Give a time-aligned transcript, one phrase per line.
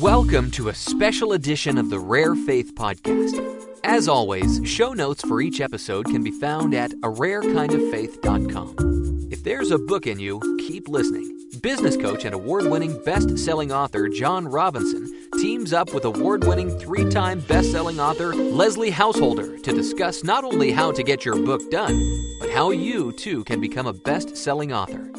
[0.00, 3.40] Welcome to a special edition of the Rare Faith Podcast.
[3.82, 9.28] As always, show notes for each episode can be found at a ararekindoffaith.com.
[9.30, 11.32] If there's a book in you, keep listening.
[11.62, 16.78] Business coach and award winning best selling author John Robinson teams up with award winning
[16.78, 21.36] three time best selling author Leslie Householder to discuss not only how to get your
[21.36, 21.98] book done,
[22.38, 25.10] but how you too can become a best selling author.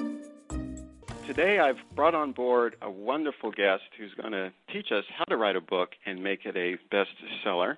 [1.38, 5.38] Today I've brought on board a wonderful guest who's going to teach us how to
[5.38, 7.76] write a book and make it a bestseller.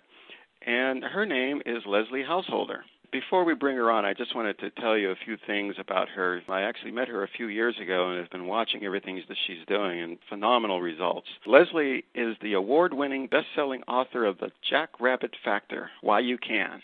[0.66, 2.86] And her name is Leslie Householder.
[3.12, 6.08] Before we bring her on, I just wanted to tell you a few things about
[6.08, 6.42] her.
[6.48, 9.66] I actually met her a few years ago and have been watching everything that she's
[9.68, 11.28] doing and phenomenal results.
[11.46, 16.82] Leslie is the award winning best selling author of The Jackrabbit Factor Why You Can.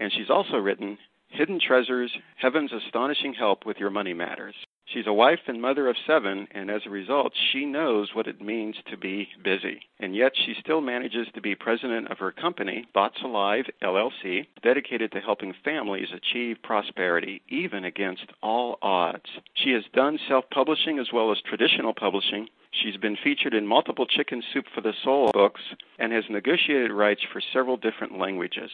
[0.00, 0.96] And she's also written
[1.28, 4.54] Hidden Treasures Heaven's Astonishing Help with Your Money Matters.
[4.92, 8.40] She's a wife and mother of seven, and as a result, she knows what it
[8.40, 9.82] means to be busy.
[10.00, 15.12] And yet, she still manages to be president of her company, Thoughts Alive LLC, dedicated
[15.12, 19.28] to helping families achieve prosperity, even against all odds.
[19.52, 22.48] She has done self publishing as well as traditional publishing.
[22.70, 25.60] She's been featured in multiple Chicken Soup for the Soul books
[25.98, 28.70] and has negotiated rights for several different languages.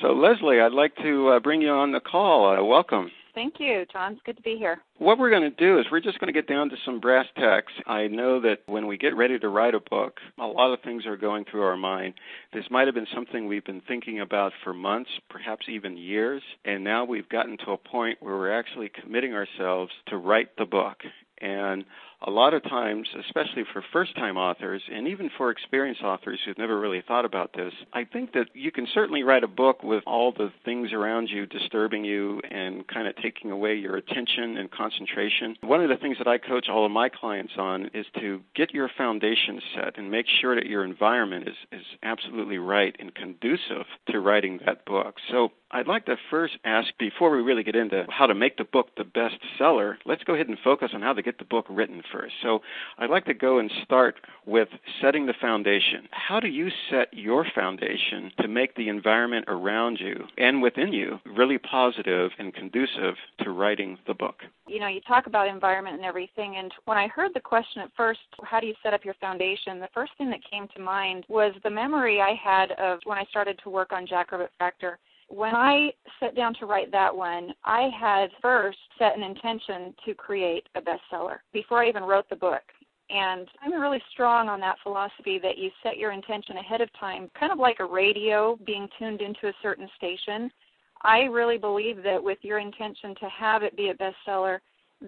[0.00, 2.56] So, Leslie, I'd like to uh, bring you on the call.
[2.56, 3.12] Uh, welcome.
[3.34, 4.12] Thank you, John.
[4.12, 4.80] It's good to be here.
[4.98, 7.26] What we're going to do is we're just going to get down to some brass
[7.36, 7.72] tacks.
[7.86, 11.06] I know that when we get ready to write a book, a lot of things
[11.06, 12.14] are going through our mind.
[12.52, 16.82] This might have been something we've been thinking about for months, perhaps even years, and
[16.82, 20.98] now we've gotten to a point where we're actually committing ourselves to write the book.
[21.40, 21.84] And
[22.26, 26.58] a lot of times, especially for first time authors and even for experienced authors who've
[26.58, 30.02] never really thought about this, I think that you can certainly write a book with
[30.06, 34.70] all the things around you disturbing you and kind of taking away your attention and
[34.70, 35.56] concentration.
[35.62, 38.74] One of the things that I coach all of my clients on is to get
[38.74, 43.86] your foundation set and make sure that your environment is, is absolutely right and conducive
[44.10, 45.16] to writing that book.
[45.30, 48.64] So I'd like to first ask, before we really get into how to make the
[48.64, 51.66] book the best seller, let's go ahead and focus on how to get the book
[51.70, 52.34] written first.
[52.42, 52.60] So
[52.98, 54.16] I'd like to go and start
[54.46, 54.68] with
[55.00, 56.08] setting the foundation.
[56.10, 61.18] How do you set your foundation to make the environment around you and within you
[61.24, 64.36] really positive and conducive to writing the book?
[64.66, 67.90] You know, you talk about environment and everything, and when I heard the question at
[67.96, 71.24] first, how do you set up your foundation, the first thing that came to mind
[71.28, 74.98] was the memory I had of when I started to work on Jackrabbit Factor
[75.30, 80.14] when I sat down to write that one, I had first set an intention to
[80.14, 82.62] create a bestseller before I even wrote the book.
[83.10, 87.30] And I'm really strong on that philosophy that you set your intention ahead of time,
[87.38, 90.50] kind of like a radio being tuned into a certain station.
[91.02, 94.58] I really believe that with your intention to have it be a bestseller,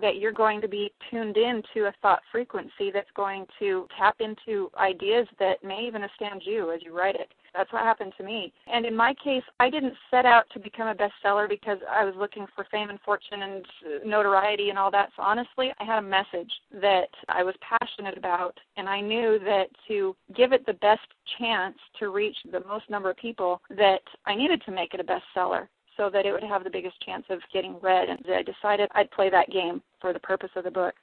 [0.01, 4.17] that you're going to be tuned in to a thought frequency that's going to tap
[4.21, 7.29] into ideas that may even astound you as you write it.
[7.55, 8.53] That's what happened to me.
[8.73, 12.15] And in my case, I didn't set out to become a bestseller because I was
[12.17, 15.11] looking for fame and fortune and uh, notoriety and all that.
[15.17, 19.67] So honestly, I had a message that I was passionate about, and I knew that
[19.89, 21.07] to give it the best
[21.39, 25.05] chance to reach the most number of people, that I needed to make it a
[25.05, 28.09] bestseller so that it would have the biggest chance of getting read.
[28.09, 30.95] And I decided I'd play that game for the purpose of the book.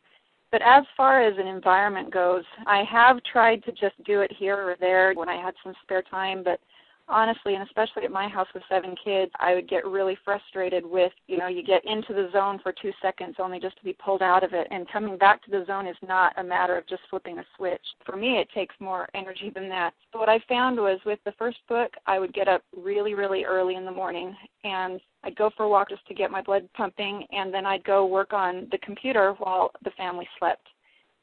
[0.52, 4.56] But as far as an environment goes, I have tried to just do it here
[4.58, 6.60] or there when I had some spare time, but
[7.10, 11.12] honestly, and especially at my house with seven kids, I would get really frustrated with,
[11.28, 14.22] you know, you get into the zone for two seconds only just to be pulled
[14.22, 14.68] out of it.
[14.72, 17.82] And coming back to the zone is not a matter of just flipping a switch.
[18.06, 19.94] For me, it takes more energy than that.
[20.14, 23.44] So what I found was with the first book, I would get up really, really
[23.44, 26.70] early in the morning and I'd go for a walk just to get my blood
[26.74, 30.66] pumping, and then I'd go work on the computer while the family slept.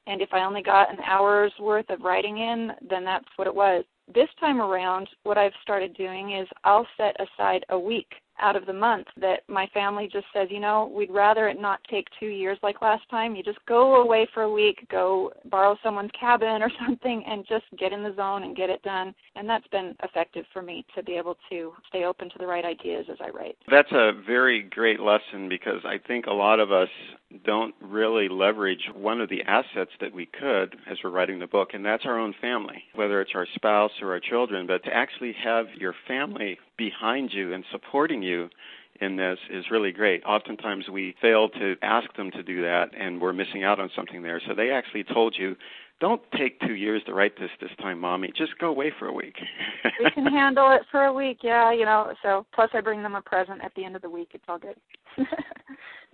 [0.06, 3.54] And if I only got an hour's worth of writing in, then that's what it
[3.54, 3.84] was.
[4.14, 8.66] This time around, what I've started doing is I'll set aside a week out of
[8.66, 12.26] the month that my family just says, you know, we'd rather it not take two
[12.26, 13.34] years like last time.
[13.34, 17.64] You just go away for a week, go borrow someone's cabin or something, and just
[17.78, 19.14] get in the zone and get it done.
[19.34, 22.64] And that's been effective for me to be able to stay open to the right
[22.64, 23.56] ideas as I write.
[23.70, 26.88] That's a very great lesson because I think a lot of us
[27.44, 31.70] don't really leverage one of the assets that we could as we're writing the book,
[31.72, 34.66] and that's our own family, whether it's our spouse or our children.
[34.66, 38.25] But to actually have your family behind you and supporting you
[39.00, 40.24] in this is really great.
[40.24, 44.22] Oftentimes we fail to ask them to do that and we're missing out on something
[44.22, 44.40] there.
[44.46, 45.56] So they actually told you
[45.98, 48.30] don't take two years to write this this time, mommy.
[48.36, 49.36] Just go away for a week.
[50.02, 51.72] we can handle it for a week, yeah.
[51.72, 54.28] You know, so plus I bring them a present at the end of the week.
[54.34, 54.76] It's all good.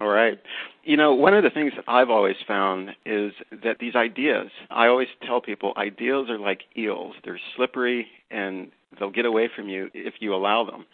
[0.00, 0.38] all right.
[0.84, 3.32] You know, one of the things that I've always found is
[3.64, 4.50] that these ideas.
[4.70, 7.14] I always tell people ideas are like eels.
[7.24, 10.86] They're slippery and they'll get away from you if you allow them.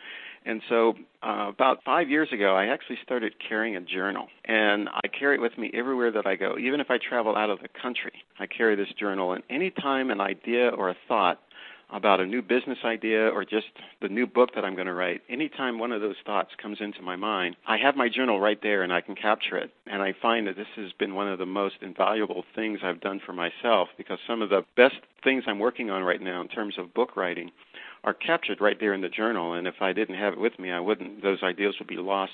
[0.45, 5.09] And so, uh, about five years ago, I actually started carrying a journal, and I
[5.09, 6.57] carry it with me everywhere that I go.
[6.59, 9.33] Even if I travel out of the country, I carry this journal.
[9.33, 11.41] And anytime an idea or a thought
[11.91, 13.67] about a new business idea or just
[14.03, 17.03] the new book that I'm going to write, anytime one of those thoughts comes into
[17.03, 19.71] my mind, I have my journal right there and I can capture it.
[19.87, 23.21] And I find that this has been one of the most invaluable things I've done
[23.25, 26.75] for myself because some of the best things I'm working on right now in terms
[26.79, 27.51] of book writing
[28.05, 29.55] are captured right there in the journal.
[29.55, 31.23] And if I didn't have it with me, I wouldn't.
[31.23, 32.33] Those ideas would be lost.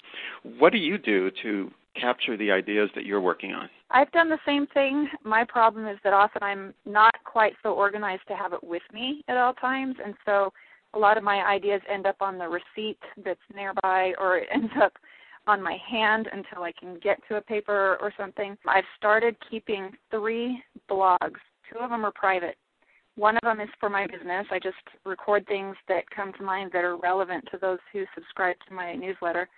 [0.58, 1.70] What do you do to
[2.00, 3.68] capture the ideas that you're working on?
[3.90, 5.08] I've done the same thing.
[5.22, 9.22] My problem is that often I'm not quite so organized to have it with me
[9.28, 10.52] at all times, and so
[10.94, 14.72] a lot of my ideas end up on the receipt that's nearby, or it ends
[14.82, 14.92] up
[15.46, 18.56] on my hand until I can get to a paper or something.
[18.66, 21.40] I've started keeping three blogs.
[21.70, 22.56] Two of them are private,
[23.16, 24.46] one of them is for my business.
[24.50, 28.56] I just record things that come to mind that are relevant to those who subscribe
[28.68, 29.48] to my newsletter.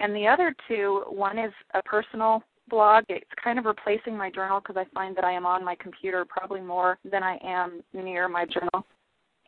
[0.00, 3.04] And the other two, one is a personal blog.
[3.08, 6.24] It's kind of replacing my journal because I find that I am on my computer
[6.28, 8.84] probably more than I am near my journal.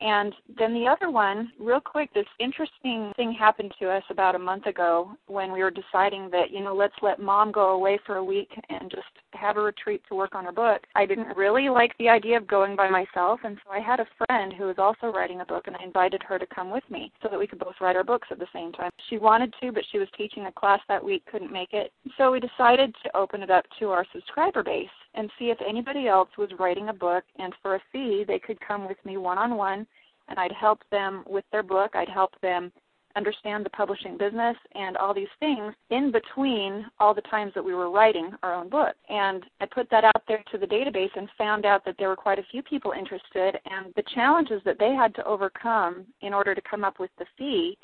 [0.00, 4.38] And then the other one, real quick, this interesting thing happened to us about a
[4.38, 8.16] month ago when we were deciding that, you know, let's let mom go away for
[8.16, 10.82] a week and just have a retreat to work on her book.
[10.94, 14.24] I didn't really like the idea of going by myself, and so I had a
[14.26, 17.12] friend who was also writing a book, and I invited her to come with me
[17.22, 18.90] so that we could both write our books at the same time.
[19.10, 21.92] She wanted to, but she was teaching a class that week, couldn't make it.
[22.16, 26.08] So we decided to open it up to our subscriber base and see if anybody
[26.08, 29.38] else was writing a book, and for a fee, they could come with me one
[29.38, 29.86] on one,
[30.28, 31.92] and I'd help them with their book.
[31.94, 32.72] I'd help them
[33.16, 37.74] understand the publishing business and all these things in between all the times that we
[37.74, 38.94] were writing our own book.
[39.08, 42.16] And I put that out there to the database and found out that there were
[42.16, 46.54] quite a few people interested, and the challenges that they had to overcome in order
[46.54, 47.76] to come up with the fee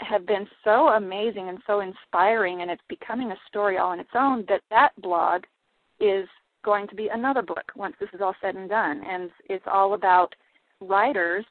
[0.00, 4.10] have been so amazing and so inspiring and it's becoming a story all on its
[4.14, 5.42] own that that blog
[5.98, 6.28] is
[6.64, 9.02] going to be another book once this is all said and done.
[9.08, 10.34] And it's all about
[10.80, 11.44] writers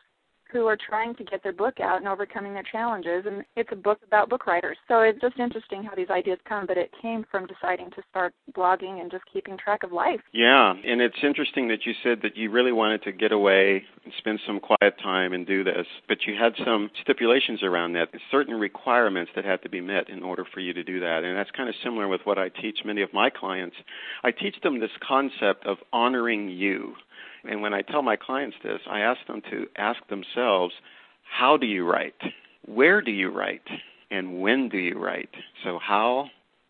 [0.52, 3.26] who are trying to get their book out and overcoming their challenges.
[3.26, 4.78] And it's a book about book writers.
[4.88, 8.34] So it's just interesting how these ideas come, but it came from deciding to start
[8.56, 10.22] blogging and just keeping track of life.
[10.34, 14.14] Yeah, and it's interesting that you said that you really wanted to get away and
[14.18, 18.56] spend some quiet time and do this, but you had some stipulations around that, certain
[18.56, 21.24] requirements that had to be met in order for you to do that.
[21.24, 23.76] And that's kind of similar with what I teach many of my clients.
[24.24, 26.96] I teach them this concept of honoring you.
[27.48, 30.74] And when I tell my clients this, I ask them to ask themselves,
[31.24, 32.16] how do you write?
[32.66, 33.68] Where do you write?
[34.12, 35.30] And when do you write?
[35.64, 36.30] So, how,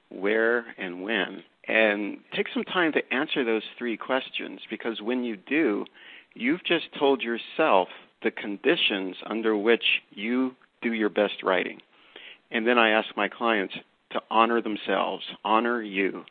[0.10, 1.44] where, and when.
[1.68, 5.86] And take some time to answer those three questions because when you do,
[6.34, 7.90] you've just told yourself
[8.24, 11.80] the conditions under which you do your best writing.
[12.52, 13.74] And then I ask my clients
[14.12, 16.24] to honor themselves, honor you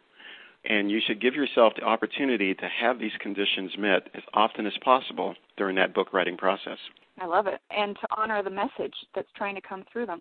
[0.69, 4.75] and you should give yourself the opportunity to have these conditions met as often as
[4.83, 6.79] possible during that book writing process.
[7.21, 7.61] I love it.
[7.71, 10.21] And to honor the message that's trying to come through them.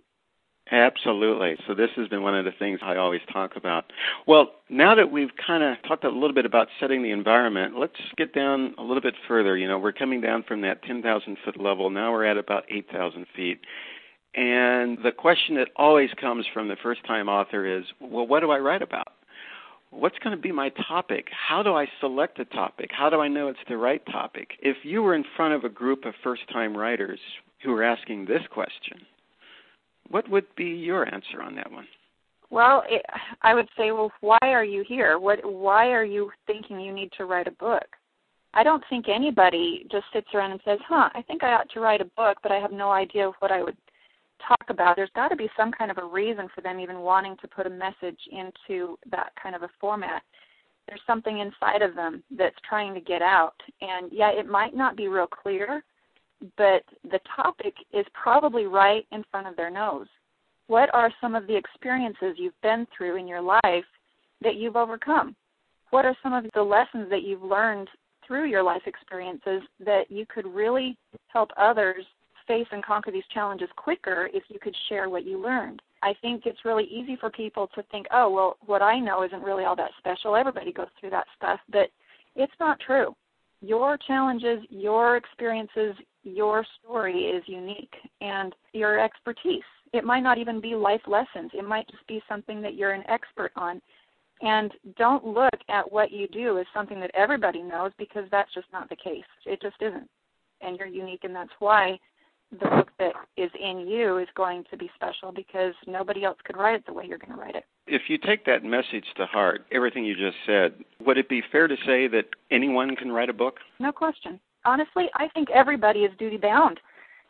[0.71, 1.57] Absolutely.
[1.67, 3.85] So this has been one of the things I always talk about.
[4.25, 7.93] Well, now that we've kind of talked a little bit about setting the environment, let's
[8.17, 9.55] get down a little bit further.
[9.55, 11.91] You know, we're coming down from that 10,000 foot level.
[11.91, 13.59] Now we're at about 8,000 feet.
[14.33, 18.49] And the question that always comes from the first time author is, well, what do
[18.49, 19.13] I write about?
[19.95, 21.27] What's going to be my topic?
[21.31, 22.89] How do I select a topic?
[22.91, 24.49] How do I know it's the right topic?
[24.61, 27.19] If you were in front of a group of first time writers
[27.63, 29.05] who were asking this question,
[30.09, 31.87] what would be your answer on that one?
[32.51, 33.03] Well, it,
[33.41, 35.17] I would say, well, why are you here?
[35.17, 37.85] What why are you thinking you need to write a book?
[38.53, 41.79] I don't think anybody just sits around and says, "Huh, I think I ought to
[41.79, 43.75] write a book, but I have no idea what I would
[44.47, 47.35] talk about, there's got to be some kind of a reason for them even wanting
[47.41, 50.21] to put a message into that kind of a format.
[50.87, 53.55] There's something inside of them that's trying to get out.
[53.81, 55.83] And yeah, it might not be real clear,
[56.57, 60.07] but the topic is probably right in front of their nose.
[60.67, 63.85] What are some of the experiences you've been through in your life
[64.41, 65.35] that you've overcome?
[65.91, 67.87] What are some of the lessons that you've learned
[68.25, 70.97] through your life experiences that you could really
[71.27, 72.05] help others
[72.47, 75.81] face and conquer these challenges quicker if you could share what you learned.
[76.03, 79.41] I think it's really easy for people to think, oh, well, what I know isn't
[79.41, 80.35] really all that special.
[80.35, 81.89] Everybody goes through that stuff, but
[82.35, 83.15] it's not true.
[83.61, 89.63] Your challenges, your experiences, your story is unique and your expertise.
[89.93, 93.07] It might not even be life lessons, it might just be something that you're an
[93.07, 93.81] expert on.
[94.41, 98.67] And don't look at what you do as something that everybody knows because that's just
[98.73, 99.23] not the case.
[99.45, 100.09] It just isn't.
[100.61, 101.97] And you're unique, and that's why
[102.51, 106.57] the book that is in you is going to be special because nobody else could
[106.57, 107.65] write it the way you're going to write it.
[107.87, 110.73] If you take that message to heart, everything you just said,
[111.05, 113.57] would it be fair to say that anyone can write a book?
[113.79, 114.39] No question.
[114.65, 116.79] Honestly, I think everybody is duty bound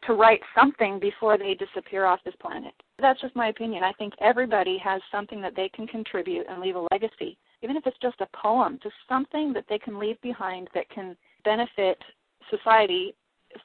[0.08, 2.74] to write something before they disappear off this planet.
[3.00, 3.84] That's just my opinion.
[3.84, 7.86] I think everybody has something that they can contribute and leave a legacy, even if
[7.88, 11.98] it's just a poem, just something that they can leave behind that can benefit
[12.50, 13.16] society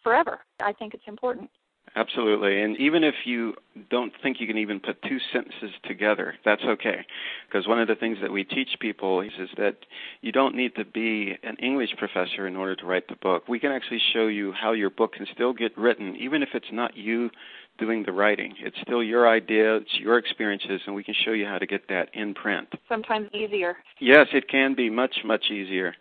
[0.03, 0.41] forever.
[0.61, 1.51] I think it's important.
[1.97, 2.63] Absolutely.
[2.63, 3.55] And even if you
[3.91, 7.05] don't think you can even put two sentences together, that's okay.
[7.49, 9.77] Because one of the things that we teach people is, is that
[10.21, 13.49] you don't need to be an English professor in order to write the book.
[13.49, 16.71] We can actually show you how your book can still get written, even if it's
[16.71, 17.31] not you
[17.79, 18.55] doing the writing.
[18.61, 21.89] It's still your idea, it's your experiences, and we can show you how to get
[21.89, 22.69] that in print.
[22.89, 23.79] Sometimes easier.
[23.99, 25.95] Yes, it can be much, much easier.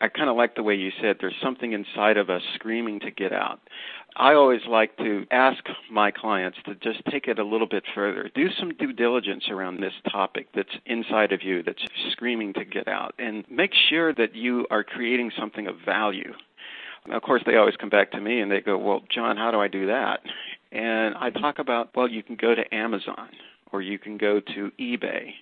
[0.00, 3.10] I kind of like the way you said there's something inside of us screaming to
[3.10, 3.60] get out.
[4.18, 8.30] I always like to ask my clients to just take it a little bit further.
[8.34, 12.88] Do some due diligence around this topic that's inside of you that's screaming to get
[12.88, 16.32] out and make sure that you are creating something of value.
[17.10, 19.60] Of course, they always come back to me and they go, Well, John, how do
[19.60, 20.20] I do that?
[20.72, 23.28] And I talk about, well, you can go to Amazon
[23.70, 25.32] or you can go to eBay.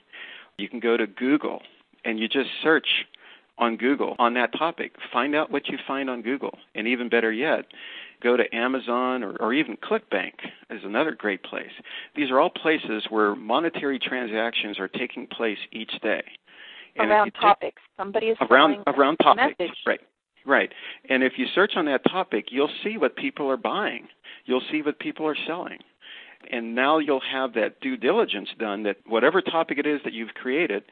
[0.58, 1.62] You can go to Google
[2.04, 2.86] and you just search
[3.58, 4.92] on Google on that topic.
[5.12, 6.58] Find out what you find on Google.
[6.74, 7.66] And even better yet,
[8.22, 10.32] go to Amazon or, or even ClickBank
[10.70, 11.70] is another great place.
[12.16, 16.24] These are all places where monetary transactions are taking place each day.
[16.96, 17.82] And around topics.
[17.96, 19.58] Somebody is around around topics.
[19.58, 19.76] Message.
[19.86, 20.00] Right.
[20.46, 20.70] Right.
[21.08, 24.08] And if you search on that topic, you'll see what people are buying.
[24.44, 25.78] You'll see what people are selling.
[26.50, 30.34] And now you'll have that due diligence done that whatever topic it is that you've
[30.34, 30.84] created,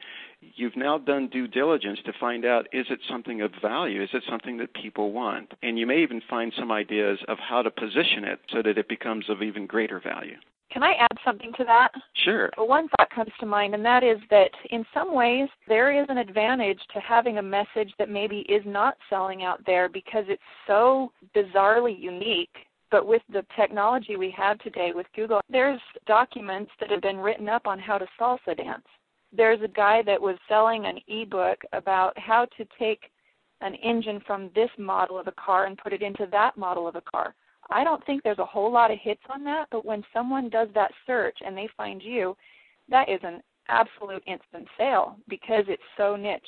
[0.55, 4.01] you've now done due diligence to find out is it something of value?
[4.01, 5.53] Is it something that people want?
[5.61, 8.89] And you may even find some ideas of how to position it so that it
[8.89, 10.35] becomes of even greater value.
[10.71, 11.89] Can I add something to that?
[12.25, 12.49] Sure.
[12.57, 16.17] One thought comes to mind, and that is that in some ways there is an
[16.17, 21.11] advantage to having a message that maybe is not selling out there because it's so
[21.35, 22.55] bizarrely unique.
[22.89, 27.49] But with the technology we have today with Google, there's documents that have been written
[27.49, 28.85] up on how to salsa dance
[29.35, 33.09] there's a guy that was selling an ebook about how to take
[33.61, 36.95] an engine from this model of a car and put it into that model of
[36.95, 37.33] a car.
[37.71, 40.67] I don't think there's a whole lot of hits on that, but when someone does
[40.75, 42.35] that search and they find you,
[42.89, 46.41] that is an absolute instant sale because it's so niche.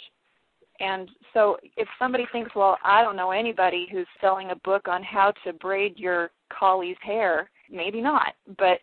[0.81, 5.01] And so if somebody thinks, well, I don't know anybody who's selling a book on
[5.03, 8.79] how to braid your collie's hair, maybe not, but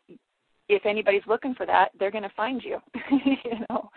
[0.74, 2.78] if anybody's looking for that, they're going to find you.
[3.10, 3.90] you know.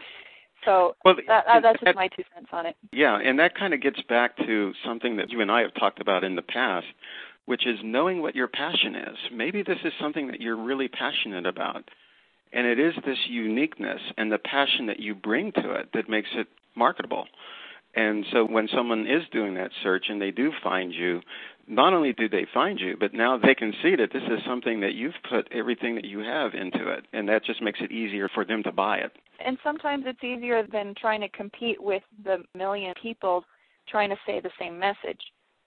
[0.65, 2.75] So well, that, that's just that, my two cents on it.
[2.91, 6.01] Yeah, and that kind of gets back to something that you and I have talked
[6.01, 6.87] about in the past,
[7.45, 9.17] which is knowing what your passion is.
[9.31, 11.83] Maybe this is something that you're really passionate about.
[12.51, 16.29] And it is this uniqueness and the passion that you bring to it that makes
[16.33, 17.25] it marketable.
[17.95, 21.21] And so when someone is doing that search and they do find you,
[21.67, 24.81] not only do they find you, but now they can see that this is something
[24.81, 28.29] that you've put everything that you have into it, and that just makes it easier
[28.33, 29.11] for them to buy it.
[29.43, 33.43] And sometimes it's easier than trying to compete with the million people
[33.87, 35.21] trying to say the same message.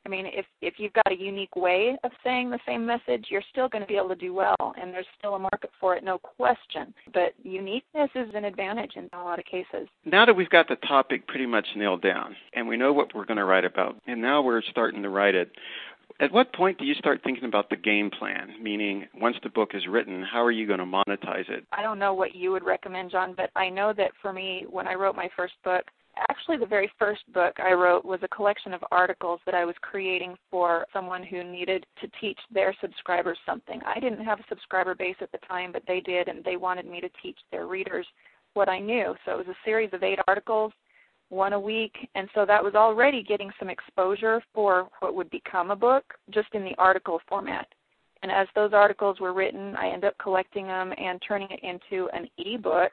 [0.08, 3.42] I mean, if if you've got a unique way of saying the same message, you're
[3.50, 6.02] still going to be able to do well, and there's still a market for it,
[6.02, 6.94] no question.
[7.12, 9.86] But uniqueness is an advantage in a lot of cases.
[10.06, 13.26] Now that we've got the topic pretty much nailed down, and we know what we're
[13.26, 15.50] going to write about, and now we're starting to write it,
[16.20, 18.54] at what point do you start thinking about the game plan?
[18.62, 21.64] Meaning, once the book is written, how are you going to monetize it?
[21.70, 24.88] I don't know what you would recommend, John, but I know that for me, when
[24.88, 25.84] I wrote my first book,
[26.30, 29.74] actually the very first book I wrote was a collection of articles that I was
[29.80, 33.80] creating for someone who needed to teach their subscribers something.
[33.86, 36.86] I didn't have a subscriber base at the time, but they did, and they wanted
[36.86, 38.06] me to teach their readers
[38.54, 39.14] what I knew.
[39.24, 40.72] So it was a series of eight articles
[41.28, 41.94] one a week.
[42.14, 46.48] And so that was already getting some exposure for what would become a book just
[46.54, 47.66] in the article format.
[48.22, 52.08] And as those articles were written, I ended up collecting them and turning it into
[52.12, 52.92] an ebook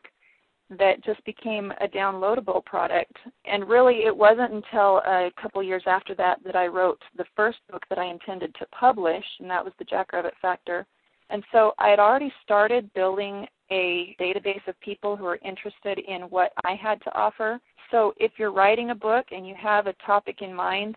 [0.69, 3.15] that just became a downloadable product.
[3.45, 7.59] And really, it wasn't until a couple years after that that I wrote the first
[7.71, 10.85] book that I intended to publish, and that was The Jackrabbit Factor.
[11.29, 16.23] And so I had already started building a database of people who are interested in
[16.23, 17.59] what I had to offer.
[17.91, 20.95] So if you're writing a book and you have a topic in mind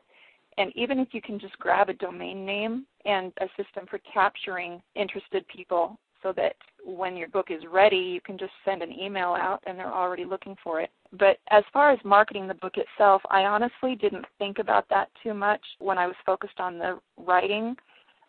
[0.58, 4.82] And even if you can just grab a domain name and a system for capturing
[4.96, 9.34] interested people so that when your book is ready, you can just send an email
[9.38, 10.90] out and they're already looking for it.
[11.12, 15.34] But as far as marketing the book itself, I honestly didn't think about that too
[15.34, 17.76] much when I was focused on the writing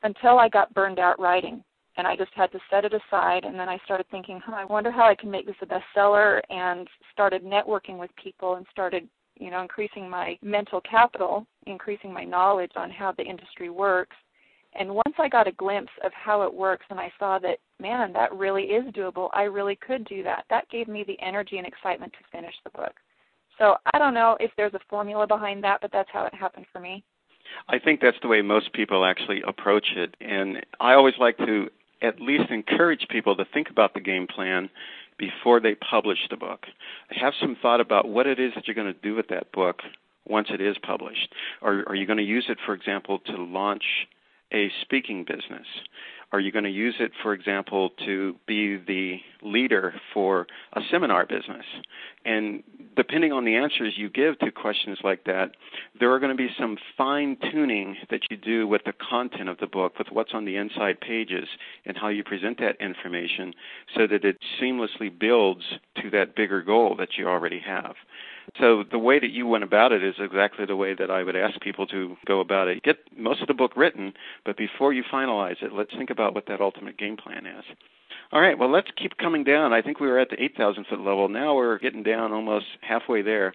[0.03, 1.63] until I got burned out writing.
[1.97, 3.43] And I just had to set it aside.
[3.43, 6.39] And then I started thinking, huh, I wonder how I can make this a bestseller,
[6.49, 12.23] and started networking with people and started, you know, increasing my mental capital, increasing my
[12.23, 14.15] knowledge on how the industry works
[14.73, 18.13] and once I got a glimpse of how it works and I saw that, man,
[18.13, 21.67] that really is doable, I really could do that, that gave me the energy and
[21.67, 22.93] excitement to finish the book.
[23.57, 26.65] So I don't know if there's a formula behind that, but that's how it happened
[26.71, 27.03] for me.
[27.67, 30.15] I think that's the way most people actually approach it.
[30.21, 31.69] And I always like to
[32.01, 34.69] at least encourage people to think about the game plan
[35.17, 36.65] before they publish the book.
[37.09, 39.81] Have some thought about what it is that you're going to do with that book
[40.25, 41.33] once it is published.
[41.61, 43.83] Are, are you going to use it, for example, to launch
[44.53, 45.67] a speaking business?
[46.31, 51.25] Are you going to use it, for example, to be the leader for a seminar
[51.25, 51.65] business?
[52.25, 52.63] And
[52.95, 55.51] depending on the answers you give to questions like that,
[55.99, 59.57] there are going to be some fine tuning that you do with the content of
[59.59, 61.47] the book, with what's on the inside pages,
[61.85, 63.53] and how you present that information
[63.95, 65.63] so that it seamlessly builds
[66.01, 67.95] to that bigger goal that you already have.
[68.59, 71.35] So the way that you went about it is exactly the way that I would
[71.35, 72.83] ask people to go about it.
[72.83, 74.13] Get most of the book written,
[74.45, 77.63] but before you finalize it, let's think about what that ultimate game plan is.
[78.31, 79.73] All right, well, let's keep coming down.
[79.73, 81.29] I think we were at the 8,000 foot level.
[81.29, 83.53] Now we're getting down almost halfway there,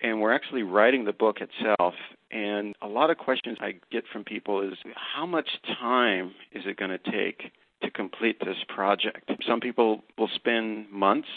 [0.00, 1.94] and we're actually writing the book itself.
[2.30, 5.48] And a lot of questions I get from people is how much
[5.80, 9.30] time is it going to take to complete this project?
[9.46, 11.28] Some people will spend months,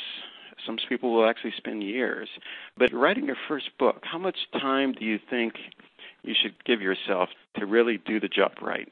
[0.65, 2.29] some people will actually spend years.
[2.77, 5.53] But writing your first book, how much time do you think
[6.23, 8.91] you should give yourself to really do the job right?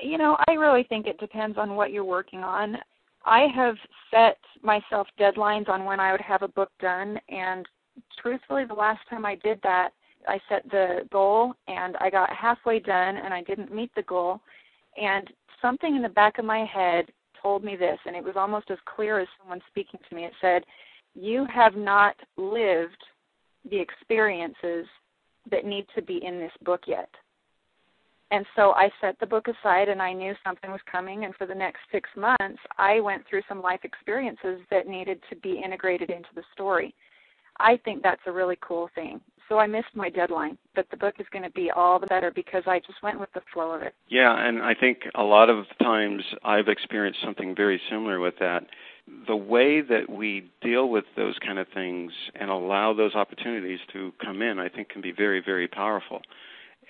[0.00, 2.76] You know, I really think it depends on what you're working on.
[3.24, 3.76] I have
[4.10, 7.66] set myself deadlines on when I would have a book done, and
[8.20, 9.90] truthfully, the last time I did that,
[10.28, 14.40] I set the goal and I got halfway done and I didn't meet the goal.
[15.00, 15.30] And
[15.62, 17.06] something in the back of my head
[17.40, 20.24] told me this, and it was almost as clear as someone speaking to me.
[20.24, 20.64] It said,
[21.14, 23.02] You have not lived
[23.70, 24.86] the experiences
[25.50, 27.08] that need to be in this book yet.
[28.30, 31.24] And so I set the book aside and I knew something was coming.
[31.24, 35.36] And for the next six months, I went through some life experiences that needed to
[35.36, 36.94] be integrated into the story.
[37.58, 39.20] I think that's a really cool thing.
[39.48, 42.32] So I missed my deadline, but the book is going to be all the better
[42.32, 43.94] because I just went with the flow of it.
[44.08, 48.64] Yeah, and I think a lot of times I've experienced something very similar with that.
[49.28, 54.12] The way that we deal with those kind of things and allow those opportunities to
[54.20, 56.22] come in, I think, can be very, very powerful.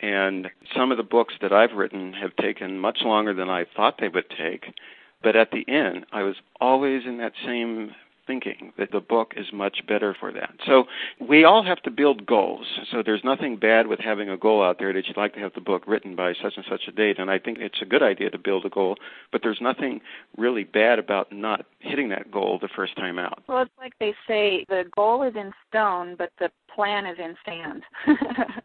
[0.02, 3.98] And some of the books that I've written have taken much longer than I thought
[3.98, 4.74] they would take.
[5.22, 7.94] But at the end, I was always in that same
[8.26, 10.54] thinking that the book is much better for that.
[10.66, 10.84] So
[11.20, 12.66] we all have to build goals.
[12.90, 15.54] So there's nothing bad with having a goal out there that you'd like to have
[15.54, 17.18] the book written by such and such a date.
[17.18, 18.96] And I think it's a good idea to build a goal,
[19.32, 20.00] but there's nothing
[20.36, 23.42] really bad about not hitting that goal the first time out.
[23.48, 27.34] Well, it's like they say the goal is in stone, but the plan is in
[27.44, 27.82] sand.
[28.06, 28.44] yeah.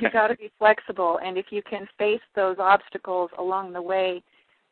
[0.00, 4.22] You got to be flexible, and if you can face those obstacles along the way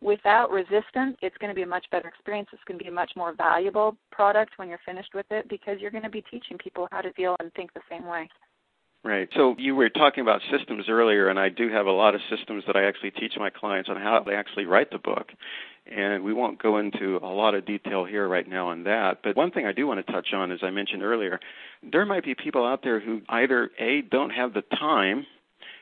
[0.01, 2.49] without resistance, it's going to be a much better experience.
[2.53, 5.79] It's going to be a much more valuable product when you're finished with it because
[5.81, 8.29] you're going to be teaching people how to feel and think the same way.
[9.03, 9.29] Right.
[9.35, 12.65] So you were talking about systems earlier, and I do have a lot of systems
[12.67, 15.29] that I actually teach my clients on how they actually write the book.
[15.87, 19.21] And we won't go into a lot of detail here right now on that.
[19.25, 21.41] But one thing I do want to touch on, as I mentioned earlier,
[21.83, 25.27] there might be people out there who either A, don't have the time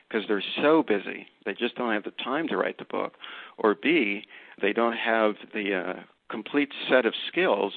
[0.09, 3.13] because they're so busy, they just don't have the time to write the book,
[3.57, 4.23] or B,
[4.61, 7.73] they don't have the uh, complete set of skills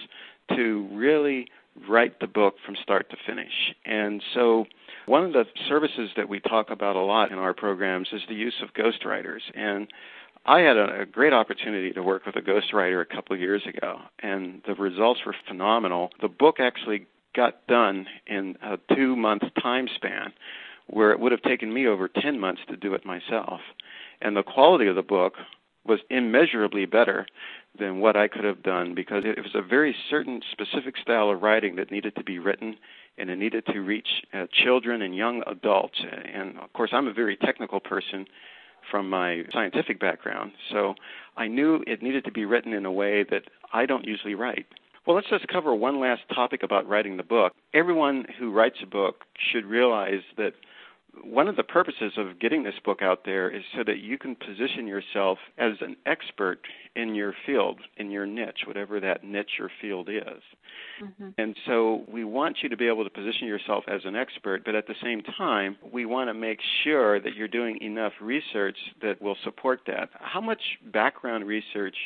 [0.57, 1.49] to really
[1.89, 3.75] write the book from start to finish.
[3.85, 4.67] And so,
[5.07, 8.35] one of the services that we talk about a lot in our programs is the
[8.35, 9.41] use of ghostwriters.
[9.55, 9.89] And
[10.47, 13.63] I had a, a great opportunity to work with a ghostwriter a couple of years
[13.67, 16.11] ago, and the results were phenomenal.
[16.21, 20.33] The book actually got done in a two month time span
[20.93, 23.61] where it would have taken me over 10 months to do it myself.
[24.21, 25.35] And the quality of the book
[25.87, 27.27] was immeasurably better
[27.79, 31.41] than what I could have done because it was a very certain specific style of
[31.41, 32.77] writing that needed to be written
[33.17, 35.99] and it needed to reach uh, children and young adults.
[36.03, 38.27] And of course, I'm a very technical person
[38.91, 40.95] from my scientific background, so
[41.37, 44.67] I knew it needed to be written in a way that I don't usually write.
[45.07, 47.53] Well, let's just cover one last topic about writing the book.
[47.75, 50.53] Everyone who writes a book should realize that
[51.25, 54.35] one of the purposes of getting this book out there is so that you can
[54.35, 56.61] position yourself as an expert
[56.97, 60.43] in your field, in your niche, whatever that niche or field is.
[61.03, 61.29] Mm-hmm.
[61.37, 64.75] And so we want you to be able to position yourself as an expert, but
[64.75, 69.21] at the same time, we want to make sure that you're doing enough research that
[69.21, 70.09] will support that.
[70.15, 71.97] How much background research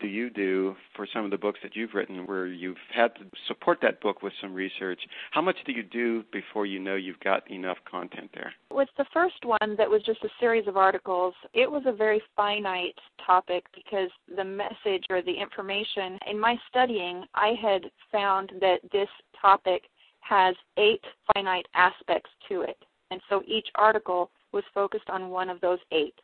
[0.00, 3.22] do you do for some of the books that you've written where you've had to
[3.46, 5.00] support that book with some research?
[5.30, 8.52] How much do you do before you know you've got enough content there?
[8.72, 12.22] With the first one, that was just a series of articles, it was a very
[12.36, 17.82] finite topic because the message or the information in my studying, I had
[18.12, 19.08] found that this
[19.40, 19.84] topic
[20.20, 22.76] has eight finite aspects to it.
[23.10, 26.14] And so each article was focused on one of those eight.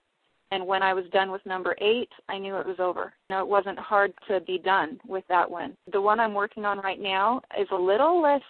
[0.50, 3.12] And when I was done with number eight, I knew it was over.
[3.28, 5.76] You know, it wasn't hard to be done with that one.
[5.92, 8.42] The one I'm working on right now is a little less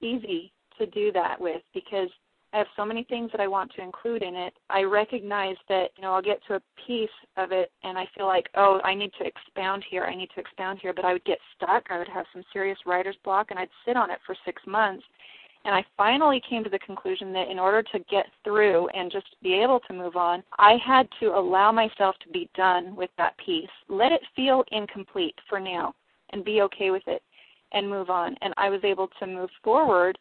[0.00, 2.08] easy to do that with because
[2.52, 4.54] I have so many things that I want to include in it.
[4.70, 8.26] I recognize that, you know, I'll get to a piece of it and I feel
[8.26, 11.24] like, oh, I need to expound here, I need to expound here, but I would
[11.24, 11.84] get stuck.
[11.90, 15.04] I would have some serious writer's block and I'd sit on it for six months
[15.64, 19.26] and I finally came to the conclusion that in order to get through and just
[19.42, 23.36] be able to move on, I had to allow myself to be done with that
[23.38, 23.68] piece.
[23.88, 25.94] Let it feel incomplete for now
[26.30, 27.22] and be okay with it
[27.72, 28.36] and move on.
[28.40, 30.18] And I was able to move forward,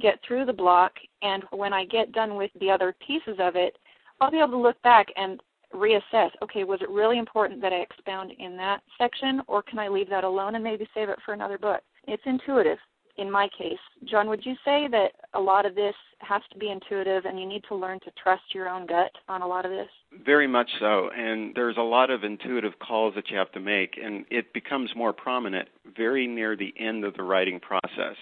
[0.00, 3.76] get through the block, and when I get done with the other pieces of it,
[4.20, 5.40] I'll be able to look back and
[5.74, 9.88] reassess okay, was it really important that I expound in that section, or can I
[9.88, 11.82] leave that alone and maybe save it for another book?
[12.06, 12.78] It's intuitive
[13.18, 13.78] in my case.
[14.04, 17.46] John, would you say that a lot of this has to be intuitive and you
[17.46, 19.88] need to learn to trust your own gut on a lot of this?
[20.24, 21.10] Very much so.
[21.10, 24.90] And there's a lot of intuitive calls that you have to make, and it becomes
[24.96, 28.16] more prominent very near the end of the writing process.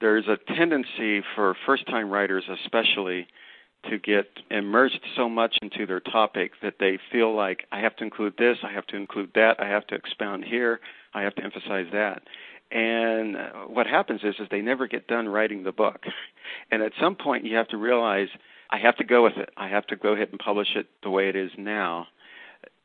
[0.00, 3.28] There's a tendency for first time writers, especially,
[3.88, 8.04] to get immersed so much into their topic that they feel like I have to
[8.04, 10.80] include this, I have to include that, I have to expound here,
[11.14, 12.22] I have to emphasize that
[12.70, 13.36] and
[13.68, 16.04] what happens is is they never get done writing the book.
[16.70, 18.28] And at some point you have to realize
[18.70, 19.50] i have to go with it.
[19.56, 22.06] I have to go ahead and publish it the way it is now.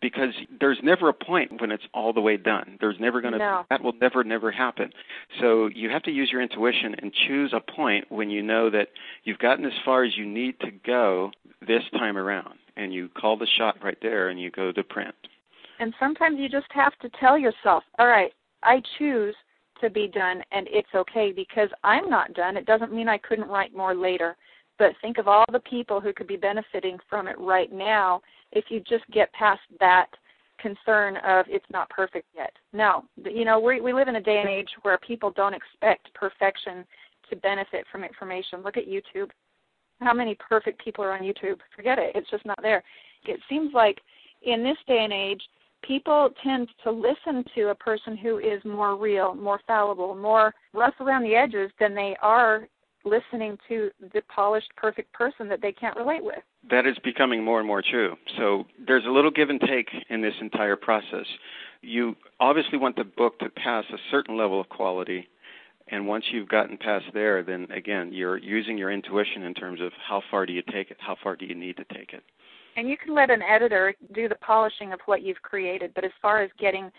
[0.01, 2.77] Because there's never a point when it's all the way done.
[2.79, 3.65] There's never going to no.
[3.69, 4.91] that will never never happen.
[5.39, 8.89] So you have to use your intuition and choose a point when you know that
[9.23, 11.31] you've gotten as far as you need to go
[11.65, 12.55] this time around.
[12.77, 15.15] And you call the shot right there and you go to print.
[15.79, 18.31] And sometimes you just have to tell yourself all right
[18.63, 19.35] i choose
[19.81, 22.57] to be done and it's okay because I'm not done.
[22.57, 24.35] It doesn't mean I couldn't write more later.
[24.77, 28.65] But think of all the people who could be benefiting from it right now if
[28.69, 30.07] you just get past that
[30.59, 32.51] concern of it's not perfect yet.
[32.73, 36.13] No, you know, we we live in a day and age where people don't expect
[36.13, 36.85] perfection
[37.29, 38.63] to benefit from information.
[38.63, 39.29] Look at YouTube.
[40.01, 41.59] How many perfect people are on YouTube?
[41.75, 42.11] Forget it.
[42.15, 42.83] It's just not there.
[43.25, 43.99] It seems like
[44.43, 45.41] in this day and age,
[45.85, 50.93] people tend to listen to a person who is more real, more fallible, more rough
[50.99, 52.67] around the edges than they are
[53.03, 56.39] listening to the polished, perfect person that they can't relate with.
[56.69, 58.15] That is becoming more and more true.
[58.37, 61.25] So there's a little give and take in this entire process.
[61.81, 65.27] You obviously want the book to pass a certain level of quality.
[65.87, 69.91] And once you've gotten past there, then again, you're using your intuition in terms of
[70.07, 72.23] how far do you take it, how far do you need to take it.
[72.75, 76.11] And you can let an editor do the polishing of what you've created, but as
[76.21, 76.91] far as getting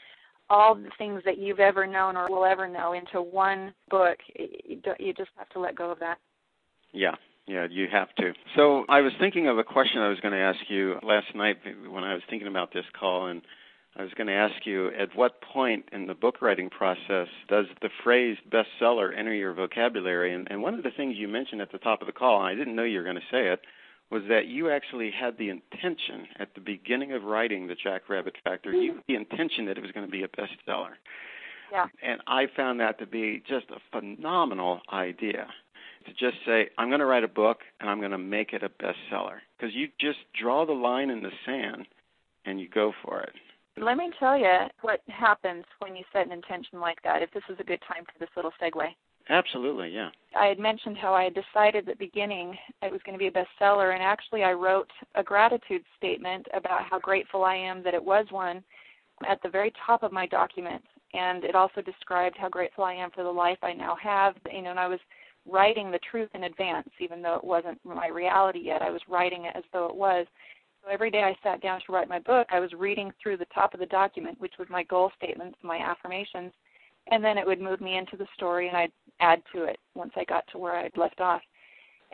[0.49, 5.13] all the things that you've ever known or will ever know into one book, you
[5.13, 6.19] just have to let go of that.
[6.93, 7.15] Yeah,
[7.47, 8.33] yeah, you have to.
[8.55, 11.59] So I was thinking of a question I was going to ask you last night
[11.91, 13.43] when I was thinking about this call, and
[13.97, 17.67] I was going to ask you at what point in the book writing process does
[17.83, 20.35] the phrase bestseller enter your vocabulary?
[20.35, 22.47] And, and one of the things you mentioned at the top of the call, and
[22.47, 23.61] I didn't know you were going to say it,
[24.11, 28.73] was that you actually had the intention at the beginning of writing the Jackrabbit Factor,
[28.73, 30.95] you had the intention that it was going to be a bestseller.
[31.73, 31.87] Yeah.
[32.03, 35.49] And I found that to be just a phenomenal idea
[36.07, 38.63] to just say, I'm going to write a book and I'm going to make it
[38.63, 39.39] a bestseller.
[39.59, 41.87] Because you just draw the line in the sand
[42.45, 43.33] and you go for it.
[43.79, 47.43] Let me tell you what happens when you set an intention like that, if this
[47.51, 48.87] is a good time for this little segue.
[49.29, 50.11] Absolutely, yeah.
[50.37, 53.27] I had mentioned how I had decided at the beginning it was going to be
[53.27, 57.95] a bestseller, and actually I wrote a gratitude statement about how grateful I am that
[57.95, 58.63] it was one
[59.29, 60.83] at the very top of my document.
[61.15, 64.35] And it also described how grateful I am for the life I now have.
[64.53, 65.01] You know, and I was
[65.49, 68.83] writing the truth in advance, even though it wasn't my reality yet.
[68.83, 70.27] I was writing it as though it was.
[70.83, 73.47] So every day I sat down to write my book, I was reading through the
[73.55, 76.53] top of the document, which was my goal statements, my affirmations,
[77.11, 80.13] and then it would move me into the story and I'd add to it once
[80.17, 81.43] I got to where I'd left off.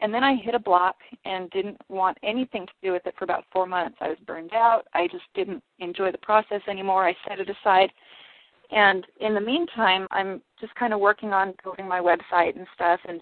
[0.01, 3.25] And then I hit a block and didn't want anything to do with it for
[3.25, 3.99] about four months.
[4.01, 4.87] I was burned out.
[4.95, 7.07] I just didn't enjoy the process anymore.
[7.07, 7.91] I set it aside.
[8.71, 13.01] And in the meantime, I'm just kind of working on building my website and stuff.
[13.07, 13.21] And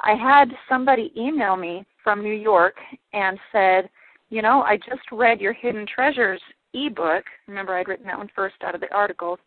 [0.00, 2.76] I had somebody email me from New York
[3.12, 3.90] and said,
[4.30, 6.40] you know, I just read your Hidden Treasures
[6.74, 7.24] ebook.
[7.46, 9.38] Remember, I'd written that one first out of the articles.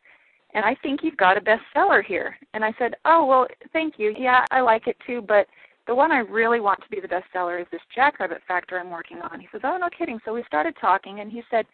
[0.54, 2.36] And I think you've got a bestseller here.
[2.54, 4.14] And I said, Oh, well, thank you.
[4.18, 5.48] Yeah, I like it too, but
[5.88, 9.20] the one I really want to be the bestseller is this Jackrabbit Factor I'm working
[9.20, 9.40] on.
[9.40, 10.20] He says, Oh, no kidding.
[10.26, 11.66] So we started talking, and he said,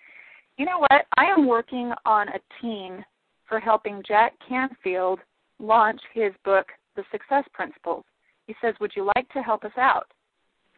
[0.57, 1.05] You know what?
[1.17, 3.03] I am working on a team
[3.47, 5.19] for helping Jack Canfield
[5.59, 8.03] launch his book, The Success Principles.
[8.45, 10.07] He says, Would you like to help us out?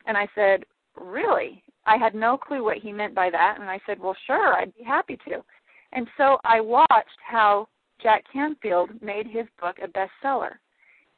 [0.06, 0.64] And I said,
[0.96, 1.64] Really?
[1.86, 3.58] I had no clue what he meant by that.
[3.60, 5.44] And I said, Well, sure, I'd be happy to.
[5.92, 7.68] And so I watched how
[8.02, 10.54] Jack Canfield made his book a bestseller.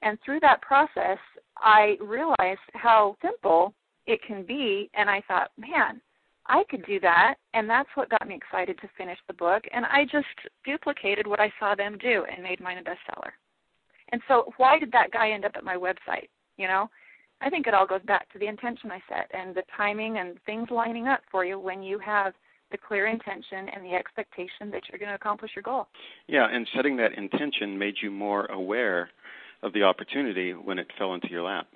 [0.02, 1.18] And through that process,
[1.58, 3.74] I realized how simple
[4.08, 4.90] it can be.
[4.96, 6.02] And I thought, man,
[6.48, 7.36] I could do that.
[7.54, 9.64] And that's what got me excited to finish the book.
[9.72, 10.26] And I just
[10.66, 13.32] duplicated what I saw them do and made mine a bestseller.
[14.12, 16.28] And so, why did that guy end up at my website?
[16.58, 16.90] You know,
[17.42, 20.38] I think it all goes back to the intention I set and the timing and
[20.46, 22.34] things lining up for you when you have
[22.72, 25.88] the clear intention and the expectation that you're going to accomplish your goal.
[26.28, 29.10] Yeah, and setting that intention made you more aware
[29.64, 31.68] of the opportunity when it fell into your lap.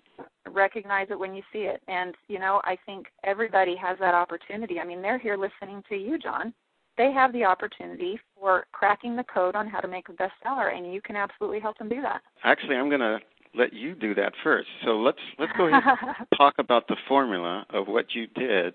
[0.49, 1.81] Recognize it when you see it.
[1.87, 4.79] And, you know, I think everybody has that opportunity.
[4.79, 6.53] I mean, they're here listening to you, John.
[6.97, 10.93] They have the opportunity for cracking the code on how to make a bestseller, and
[10.93, 12.21] you can absolutely help them do that.
[12.43, 13.19] Actually, I'm going to
[13.53, 14.67] let you do that first.
[14.83, 18.73] So let's let's go ahead and talk about the formula of what you did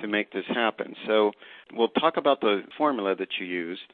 [0.00, 0.94] to make this happen.
[1.06, 1.32] So
[1.72, 3.92] we'll talk about the formula that you used,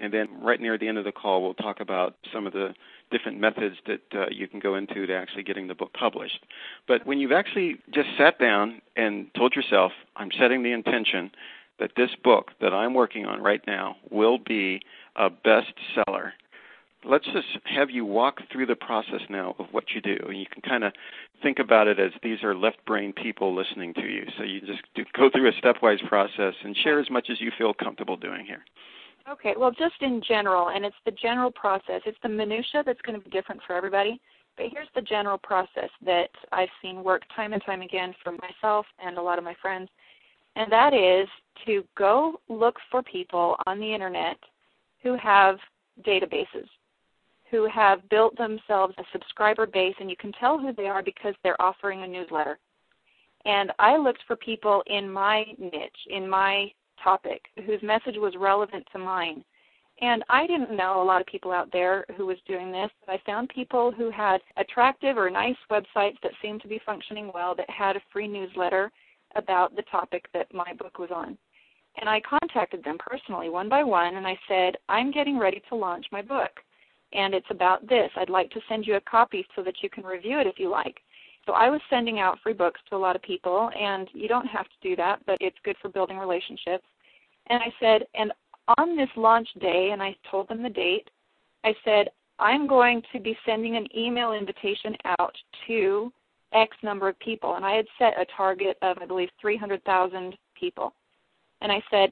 [0.00, 2.74] and then right near the end of the call, we'll talk about some of the
[3.10, 6.44] different methods that uh, you can go into to actually getting the book published.
[6.86, 11.30] But when you've actually just sat down and told yourself, I'm setting the intention
[11.78, 14.82] that this book that I'm working on right now will be
[15.16, 16.32] a bestseller
[17.04, 20.16] let's just have you walk through the process now of what you do.
[20.26, 20.92] And you can kind of
[21.42, 24.24] think about it as these are left brain people listening to you.
[24.36, 27.50] So you just do, go through a stepwise process and share as much as you
[27.56, 28.64] feel comfortable doing here.
[29.30, 32.00] Okay, well, just in general, and it's the general process.
[32.06, 34.20] It's the minutia that's going to be different for everybody.
[34.56, 38.86] But here's the general process that I've seen work time and time again for myself
[39.04, 39.88] and a lot of my friends,
[40.56, 41.28] and that is
[41.66, 44.36] to go look for people on the internet
[45.02, 45.58] who have
[46.04, 46.66] databases
[47.50, 51.34] who have built themselves a subscriber base, and you can tell who they are because
[51.42, 52.58] they're offering a newsletter.
[53.44, 56.70] And I looked for people in my niche, in my
[57.02, 59.44] topic, whose message was relevant to mine.
[60.00, 63.12] And I didn't know a lot of people out there who was doing this, but
[63.12, 67.54] I found people who had attractive or nice websites that seemed to be functioning well
[67.56, 68.92] that had a free newsletter
[69.34, 71.36] about the topic that my book was on.
[72.00, 75.74] And I contacted them personally one by one and I said, I'm getting ready to
[75.74, 76.50] launch my book
[77.12, 78.10] and it's about this.
[78.16, 80.68] I'd like to send you a copy so that you can review it if you
[80.70, 81.00] like.
[81.46, 84.46] So I was sending out free books to a lot of people, and you don't
[84.46, 86.84] have to do that, but it's good for building relationships.
[87.48, 88.32] And I said, and
[88.76, 91.08] on this launch day, and I told them the date,
[91.64, 95.34] I said, I'm going to be sending an email invitation out
[95.66, 96.12] to
[96.52, 97.56] X number of people.
[97.56, 100.92] And I had set a target of, I believe, 300,000 people.
[101.60, 102.10] And I said,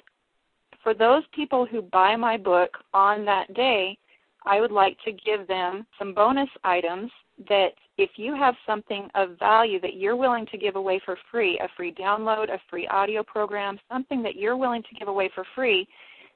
[0.83, 3.99] for those people who buy my book on that day,
[4.47, 7.11] I would like to give them some bonus items
[7.49, 11.59] that if you have something of value that you're willing to give away for free,
[11.59, 15.45] a free download, a free audio program, something that you're willing to give away for
[15.55, 15.87] free,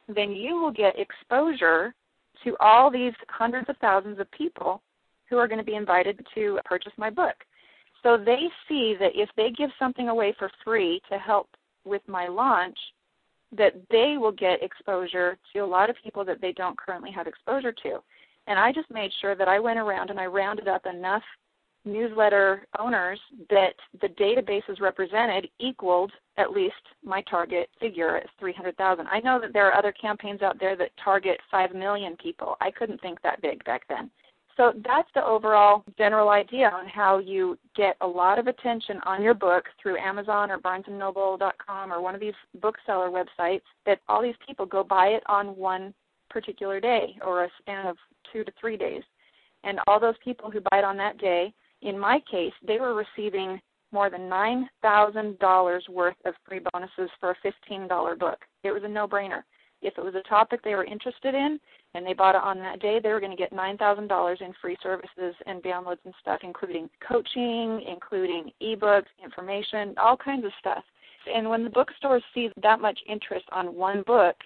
[0.08, 1.94] then you will get exposure
[2.44, 4.82] to all these hundreds of thousands of people
[5.28, 7.34] who are going to be invited to purchase my book.
[8.02, 11.48] So they see that if they give something away for free to help
[11.84, 12.76] with my launch,
[13.56, 17.26] that they will get exposure to a lot of people that they don't currently have
[17.26, 17.98] exposure to.
[18.46, 21.22] And I just made sure that I went around and I rounded up enough
[21.84, 29.06] newsletter owners that the databases represented equaled at least my target figure at 300,000.
[29.06, 32.56] I know that there are other campaigns out there that target 5 million people.
[32.60, 34.10] I couldn't think that big back then.
[34.60, 39.22] So that's the overall general idea on how you get a lot of attention on
[39.22, 43.62] your book through Amazon or BarnesandNoble.com or one of these bookseller websites.
[43.86, 45.94] That all these people go buy it on one
[46.28, 47.96] particular day or a span of
[48.30, 49.02] two to three days,
[49.64, 52.94] and all those people who buy it on that day, in my case, they were
[52.94, 53.58] receiving
[53.92, 58.40] more than nine thousand dollars worth of free bonuses for a fifteen dollar book.
[58.62, 59.40] It was a no brainer.
[59.82, 61.58] If it was a topic they were interested in
[61.94, 64.76] and they bought it on that day, they were going to get $9,000 in free
[64.82, 70.84] services and downloads and stuff, including coaching, including ebooks, information, all kinds of stuff.
[71.32, 74.36] And when the bookstores see that much interest on one book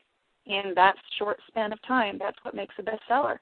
[0.46, 3.38] in that short span of time, that's what makes a bestseller.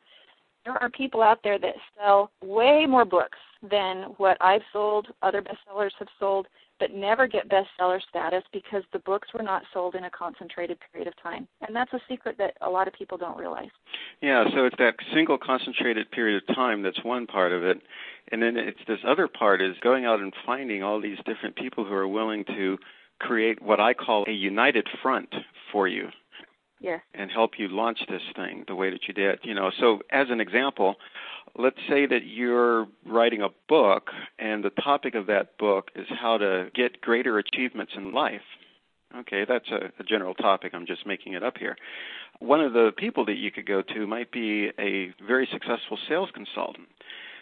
[0.65, 5.43] There are people out there that sell way more books than what I've sold, other
[5.43, 6.47] bestsellers have sold,
[6.83, 11.07] but never get bestseller status because the books were not sold in a concentrated period
[11.07, 11.47] of time.
[11.65, 13.71] And that's a secret that a lot of people don't realize.
[14.21, 17.79] Yeah, so it's that single concentrated period of time that's one part of it.
[18.33, 21.85] And then it's this other part is going out and finding all these different people
[21.85, 22.79] who are willing to
[23.21, 25.33] create what I call a united front
[25.71, 26.09] for you.
[26.83, 27.01] Yes.
[27.15, 29.39] And help you launch this thing the way that you did.
[29.45, 30.97] You know, so as an example,
[31.57, 36.39] let's say that you're writing a book and the topic of that book is how
[36.39, 38.43] to get greater achievements in life.
[39.17, 40.73] Okay, that's a, a, general topic.
[40.75, 41.77] I'm just making it up here.
[42.39, 46.31] One of the people that you could go to might be a very successful sales
[46.33, 46.89] consultant.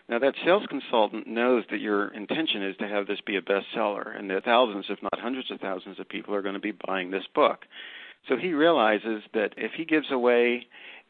[0.09, 4.19] Now, that sales consultant knows that your intention is to have this be a bestseller,
[4.19, 7.13] and that thousands, if not hundreds of thousands, of people are going to be buying
[7.13, 7.65] this book.
[8.29, 10.67] So he realizes that if he gives away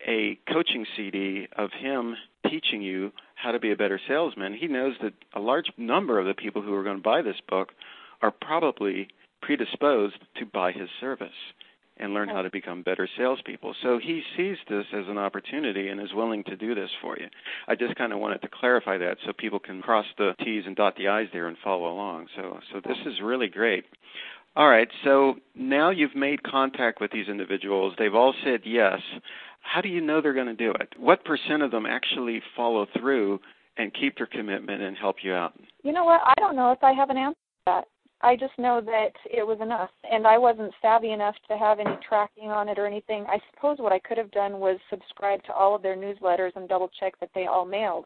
[0.06, 2.16] a coaching CD of him
[2.48, 6.26] teaching you how to be a better salesman, he knows that a large number of
[6.26, 7.72] the people who are going to buy this book
[8.22, 9.08] are probably
[9.42, 11.30] predisposed to buy his service
[12.00, 13.74] and learn how to become better salespeople.
[13.82, 17.26] So he sees this as an opportunity and is willing to do this for you.
[17.68, 20.74] I just kind of wanted to clarify that so people can cross the T's and
[20.74, 22.28] dot the I's there and follow along.
[22.36, 23.84] So so this is really great.
[24.56, 27.94] All right, so now you've made contact with these individuals.
[27.98, 29.00] They've all said yes.
[29.60, 30.88] How do you know they're going to do it?
[30.98, 33.38] What percent of them actually follow through
[33.76, 35.54] and keep their commitment and help you out?
[35.84, 36.20] You know what?
[36.24, 37.84] I don't know if I have an answer to that.
[38.22, 41.96] I just know that it was enough, and I wasn't savvy enough to have any
[42.06, 43.24] tracking on it or anything.
[43.28, 46.68] I suppose what I could have done was subscribe to all of their newsletters and
[46.68, 48.04] double check that they all mailed.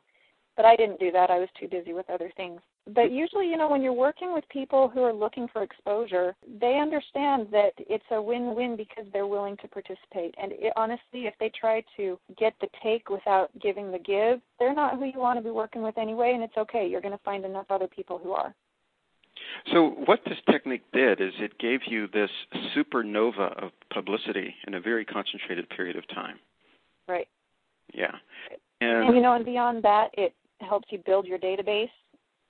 [0.56, 1.30] But I didn't do that.
[1.30, 2.60] I was too busy with other things.
[2.94, 6.78] But usually, you know, when you're working with people who are looking for exposure, they
[6.80, 10.34] understand that it's a win-win because they're willing to participate.
[10.40, 14.74] And it, honestly, if they try to get the take without giving the give, they're
[14.74, 16.86] not who you want to be working with anyway, and it's okay.
[16.86, 18.54] You're going to find enough other people who are.
[19.72, 22.30] So, what this technique did is it gave you this
[22.76, 26.38] supernova of publicity in a very concentrated period of time.
[27.08, 27.28] Right.
[27.92, 28.12] Yeah.
[28.80, 31.90] And, and you know, and beyond that, it helps you build your database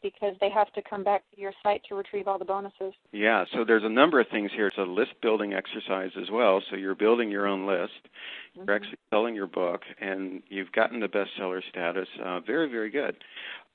[0.05, 2.93] because they have to come back to your site to retrieve all the bonuses.
[3.11, 4.69] Yeah, so there's a number of things here.
[4.69, 6.63] It's a list building exercise as well.
[6.71, 8.65] So you're building your own list, mm-hmm.
[8.67, 12.07] you're actually selling your book, and you've gotten the bestseller status.
[12.23, 13.17] Uh, very, very good.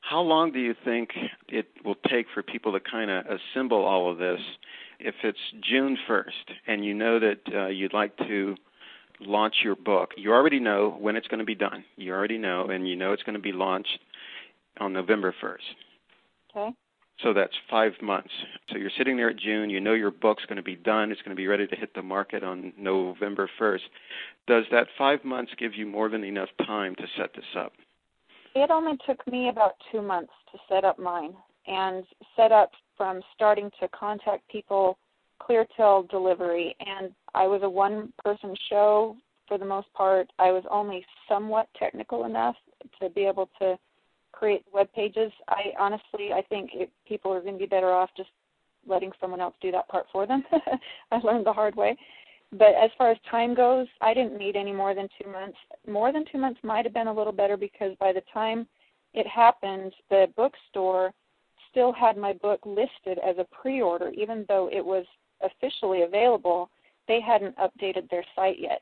[0.01, 1.09] How long do you think
[1.49, 4.39] it will take for people to kind of assemble all of this?
[4.99, 8.55] If it's June 1st and you know that uh, you'd like to
[9.19, 11.83] launch your book, you already know when it's going to be done.
[11.97, 13.99] You already know, and you know it's going to be launched
[14.79, 16.55] on November 1st.
[16.55, 16.75] Okay.
[17.23, 18.31] So that's five months.
[18.69, 19.69] So you're sitting there at June.
[19.69, 21.11] You know your book's going to be done.
[21.11, 23.81] It's going to be ready to hit the market on November 1st.
[24.47, 27.73] Does that five months give you more than enough time to set this up?
[28.55, 31.33] It only took me about two months to set up mine
[31.67, 32.03] and
[32.35, 34.97] set up from starting to contact people
[35.39, 36.75] clear till delivery.
[36.79, 40.31] And I was a one person show for the most part.
[40.39, 42.55] I was only somewhat technical enough
[43.01, 43.77] to be able to
[44.31, 45.31] create web pages.
[45.47, 48.29] I honestly, I think it, people are going to be better off just
[48.87, 50.43] letting someone else do that part for them.
[51.11, 51.97] I learned the hard way.
[52.51, 55.57] But as far as time goes, I didn't need any more than two months.
[55.87, 58.67] More than two months might have been a little better because by the time
[59.13, 61.13] it happened, the bookstore
[61.69, 65.05] still had my book listed as a pre order, even though it was
[65.43, 66.69] officially available.
[67.07, 68.81] They hadn't updated their site yet.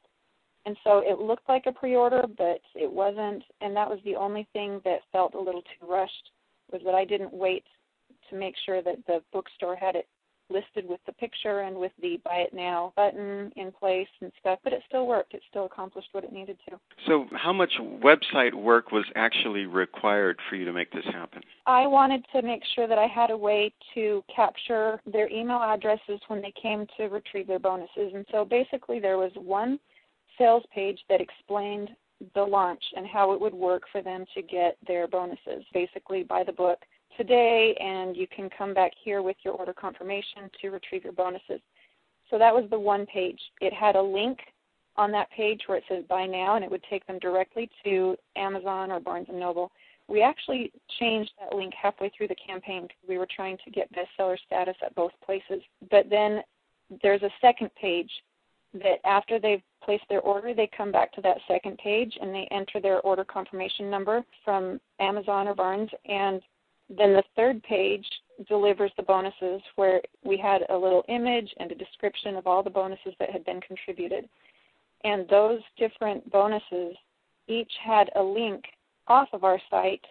[0.68, 3.42] And so it looked like a pre-order, but it wasn't.
[3.62, 6.32] And that was the only thing that felt a little too rushed
[6.74, 7.64] was that I didn't wait
[8.30, 10.08] to make sure that the bookstore had it
[10.50, 14.60] listed with the picture and with the buy it now button in place and stuff,
[14.66, 15.34] but it still worked.
[15.34, 16.78] It still accomplished what it needed to.
[17.06, 21.44] So, how much website work was actually required for you to make this happen?
[21.66, 26.20] I wanted to make sure that I had a way to capture their email addresses
[26.28, 28.12] when they came to retrieve their bonuses.
[28.14, 29.80] And so, basically, there was one
[30.38, 31.90] sales page that explained
[32.34, 35.64] the launch and how it would work for them to get their bonuses.
[35.74, 36.80] Basically, buy the book
[37.16, 41.62] today, and you can come back here with your order confirmation to retrieve your bonuses.
[42.30, 43.40] So that was the one page.
[43.62, 44.40] It had a link
[44.96, 48.16] on that page where it says buy now, and it would take them directly to
[48.36, 49.72] Amazon or Barnes and Noble.
[50.08, 53.92] We actually changed that link halfway through the campaign because we were trying to get
[53.94, 55.62] bestseller status at both places.
[55.92, 56.42] But then
[57.04, 58.10] there's a second page
[58.74, 62.48] that after they've placed their order, they come back to that second page and they
[62.52, 65.90] enter their order confirmation number from Amazon or Barnes.
[66.06, 66.42] And
[66.90, 68.06] then the third page
[68.48, 72.70] delivers the bonuses where we had a little image and a description of all the
[72.70, 74.28] bonuses that had been contributed.
[75.04, 76.96] And those different bonuses
[77.48, 78.64] each had a link
[79.08, 80.06] off of our site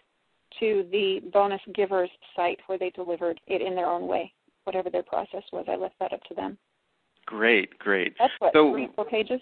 [0.61, 4.33] to the bonus givers site where they delivered it in their own way.
[4.65, 6.59] Whatever their process was, I left that up to them.
[7.27, 8.15] Great, great.
[8.19, 9.41] That's what so, three, four pages.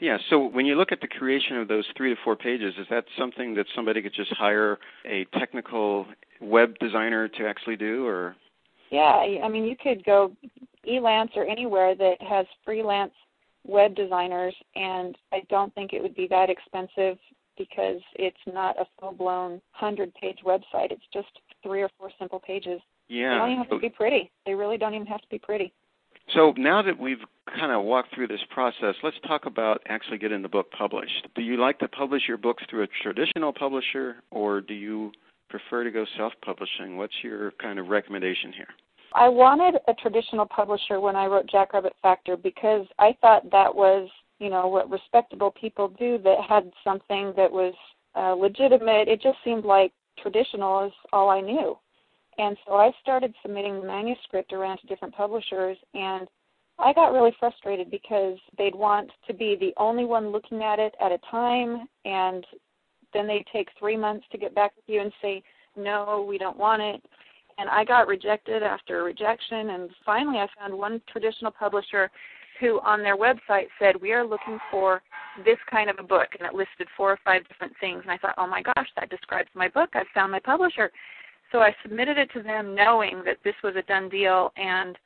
[0.00, 0.18] Yeah.
[0.30, 3.04] So when you look at the creation of those three to four pages, is that
[3.18, 6.06] something that somebody could just hire a technical
[6.40, 8.36] web designer to actually do, or?
[8.90, 10.32] Yeah, I mean, you could go
[10.86, 13.12] Elance or anywhere that has freelance
[13.66, 17.18] web designers, and I don't think it would be that expensive
[17.56, 20.90] because it's not a full blown hundred page website.
[20.90, 21.28] It's just
[21.62, 22.80] three or four simple pages.
[23.08, 23.30] Yeah.
[23.30, 24.30] They don't even have to be pretty.
[24.46, 25.72] They really don't even have to be pretty.
[26.32, 30.42] So now that we've kind of walked through this process, let's talk about actually getting
[30.42, 31.28] the book published.
[31.34, 35.12] Do you like to publish your books through a traditional publisher, or do you
[35.50, 36.96] prefer to go self publishing?
[36.96, 38.68] What's your kind of recommendation here?
[39.14, 44.08] I wanted a traditional publisher when I wrote Jackrabbit Factor because I thought that was,
[44.40, 47.74] you know, what respectable people do that had something that was
[48.16, 49.06] uh, legitimate.
[49.06, 51.78] It just seemed like traditional is all I knew.
[52.38, 56.28] And so I started submitting the manuscript around to different publishers, and
[56.78, 60.94] I got really frustrated because they'd want to be the only one looking at it
[61.00, 62.44] at a time, and
[63.12, 65.42] then they'd take three months to get back with you and say,
[65.76, 67.00] no, we don't want it.
[67.58, 72.10] And I got rejected after rejection, and finally I found one traditional publisher
[72.60, 75.02] who on their website said, we are looking for
[75.44, 78.02] this kind of a book, and it listed four or five different things.
[78.02, 79.90] And I thought, oh my gosh, that describes my book.
[79.94, 80.90] I've found my publisher.
[81.54, 84.98] So I submitted it to them knowing that this was a done deal and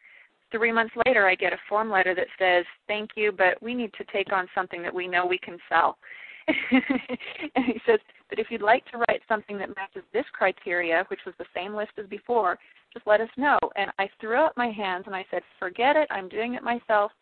[0.51, 3.93] three months later I get a form letter that says, Thank you, but we need
[3.99, 5.99] to take on something that we know we can sell.
[6.49, 7.99] and he says,
[8.31, 11.75] But if you'd like to write something that matches this criteria, which was the same
[11.75, 12.59] list as before,
[12.95, 13.59] just let us know.
[13.77, 17.13] And I threw up my hands and I said, Forget it, I'm doing it myself.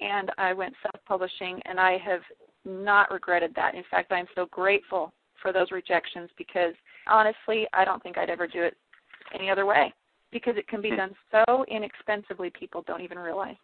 [0.00, 2.22] And I went self publishing and I have
[2.64, 3.76] not regretted that.
[3.76, 5.12] In fact, I'm so grateful
[5.44, 6.74] for those rejections because
[7.06, 8.76] honestly, I don't think I'd ever do it
[9.34, 9.92] any other way
[10.32, 10.96] because it can be hmm.
[10.96, 13.56] done so inexpensively people don't even realize.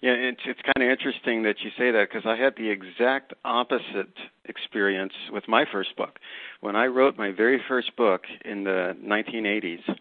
[0.00, 3.32] Yeah, it's it's kind of interesting that you say that because I had the exact
[3.44, 4.12] opposite
[4.44, 6.18] experience with my first book.
[6.60, 9.96] When I wrote my very first book in the 1980s,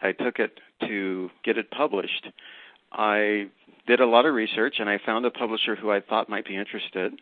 [0.00, 2.28] I took it to get it published.
[2.92, 3.48] I
[3.88, 6.56] did a lot of research and I found a publisher who I thought might be
[6.56, 7.14] interested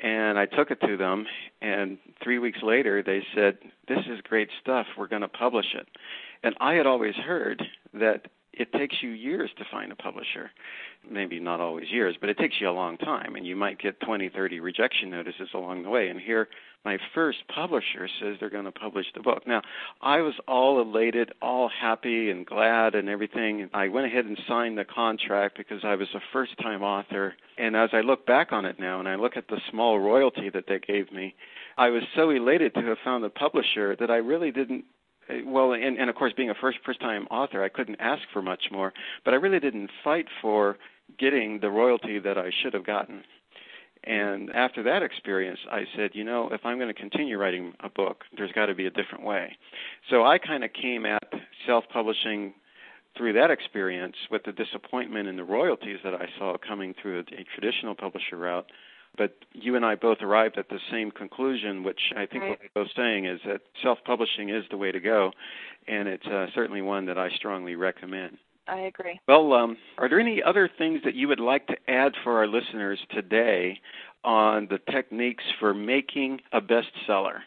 [0.00, 1.26] and I took it to them,
[1.60, 4.86] and three weeks later they said, "This is great stuff.
[4.96, 5.88] We're going to publish it."
[6.42, 7.62] And I had always heard
[7.94, 10.50] that it takes you years to find a publisher.
[11.08, 14.00] Maybe not always years, but it takes you a long time, and you might get
[14.00, 16.08] 20, 30 rejection notices along the way.
[16.08, 16.48] And here,
[16.84, 19.46] my first publisher says they're going to publish the book.
[19.46, 19.62] Now,
[20.00, 23.68] I was all elated, all happy and glad and everything.
[23.74, 27.34] I went ahead and signed the contract because I was a first time author.
[27.58, 30.50] And as I look back on it now and I look at the small royalty
[30.50, 31.34] that they gave me,
[31.76, 34.84] I was so elated to have found a publisher that I really didn't
[35.28, 38.22] Uh, well, and, and of course, being a first first time author, I couldn't ask
[38.32, 38.92] for much more.
[39.24, 40.76] But I really didn't fight for
[41.18, 43.22] getting the royalty that I should have gotten.
[44.04, 47.88] And after that experience, I said, you know, if I'm going to continue writing a
[47.88, 49.56] book, there's got to be a different way.
[50.08, 51.22] So I kind of came at
[51.66, 52.54] self publishing
[53.16, 57.20] through that experience with the disappointment in the royalties that I saw coming through a,
[57.20, 58.66] a traditional publisher route
[59.16, 62.50] but you and I both arrived at the same conclusion, which I think right.
[62.50, 65.32] what we're both saying is that self-publishing is the way to go,
[65.86, 68.38] and it's uh, certainly one that I strongly recommend.
[68.68, 69.18] I agree.
[69.26, 72.46] Well, um, are there any other things that you would like to add for our
[72.46, 73.80] listeners today
[74.24, 77.38] on the techniques for making a bestseller?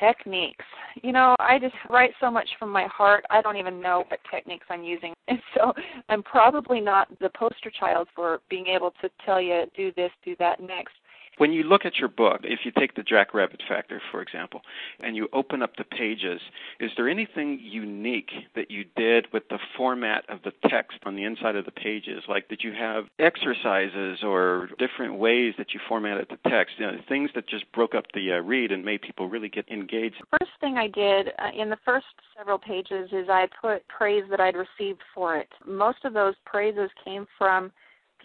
[0.00, 0.64] Techniques.
[1.02, 3.24] You know, I just write so much from my heart.
[3.30, 5.12] I don't even know what techniques I'm using.
[5.28, 5.72] And so
[6.08, 10.36] I'm probably not the poster child for being able to tell you, do this, do
[10.38, 10.94] that next.
[11.38, 14.62] When you look at your book, if you take the Jackrabbit Factor, for example,
[15.00, 16.40] and you open up the pages,
[16.80, 21.24] is there anything unique that you did with the format of the text on the
[21.24, 22.22] inside of the pages?
[22.26, 26.76] Like, did you have exercises or different ways that you formatted the text?
[26.78, 29.68] You know, things that just broke up the uh, read and made people really get
[29.68, 30.16] engaged?
[30.40, 32.06] First thing I did uh, in the first
[32.36, 35.48] several pages is I put praise that I'd received for it.
[35.66, 37.72] Most of those praises came from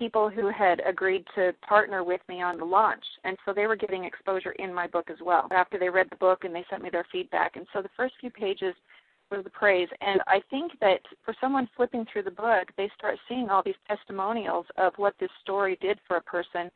[0.02, 3.04] people who had agreed to partner with me on the launch.
[3.24, 6.16] And so they were getting exposure in my book as well after they read the
[6.16, 7.56] book and they sent me their feedback.
[7.56, 8.74] And so the first few pages
[9.30, 9.90] was the praise.
[10.02, 13.76] And I think that for someone flipping through the book, they start seeing all these
[13.88, 16.72] testimonials of what this story did for a person.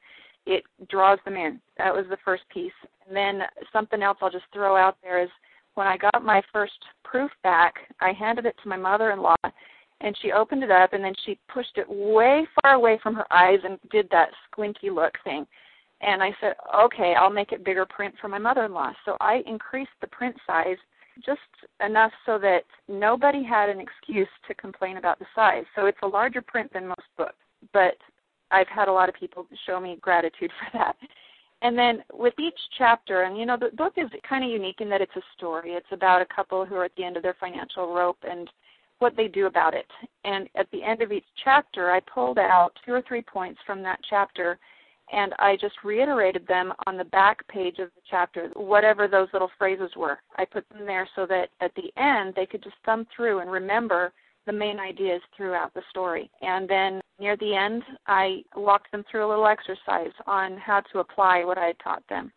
[0.46, 1.60] it draws them in.
[1.80, 2.78] That was the first piece.
[3.08, 3.42] And then
[3.74, 5.30] something else I'll just throw out there is
[5.74, 9.36] when I got my first proof back, I handed it to my mother in law
[10.02, 13.32] and she opened it up and then she pushed it way far away from her
[13.32, 15.46] eyes and did that squinty look thing.
[16.02, 18.92] And I said, okay, I'll make it bigger print for my mother in law.
[19.06, 20.78] So I increased the print size
[21.26, 21.40] just
[21.86, 25.64] enough so that nobody had an excuse to complain about the size.
[25.76, 27.36] So it's a larger print than most books,
[27.74, 27.96] but
[28.52, 30.96] I've had a lot of people show me gratitude for that.
[31.62, 34.90] And then with each chapter, and you know, the book is kind of unique in
[34.90, 35.72] that it's a story.
[35.72, 38.50] It's about a couple who are at the end of their financial rope and
[39.00, 39.88] what they do about it.
[40.24, 43.82] And at the end of each chapter, I pulled out two or three points from
[43.84, 44.58] that chapter
[45.12, 49.52] and I just reiterated them on the back page of the chapter, whatever those little
[49.58, 50.20] phrases were.
[50.38, 53.52] I put them there so that at the end they could just thumb through and
[53.52, 54.12] remember
[54.46, 56.30] the main ideas throughout the story.
[56.42, 61.00] And then near the end, I walked them through a little exercise on how to
[61.00, 62.32] apply what I had taught them.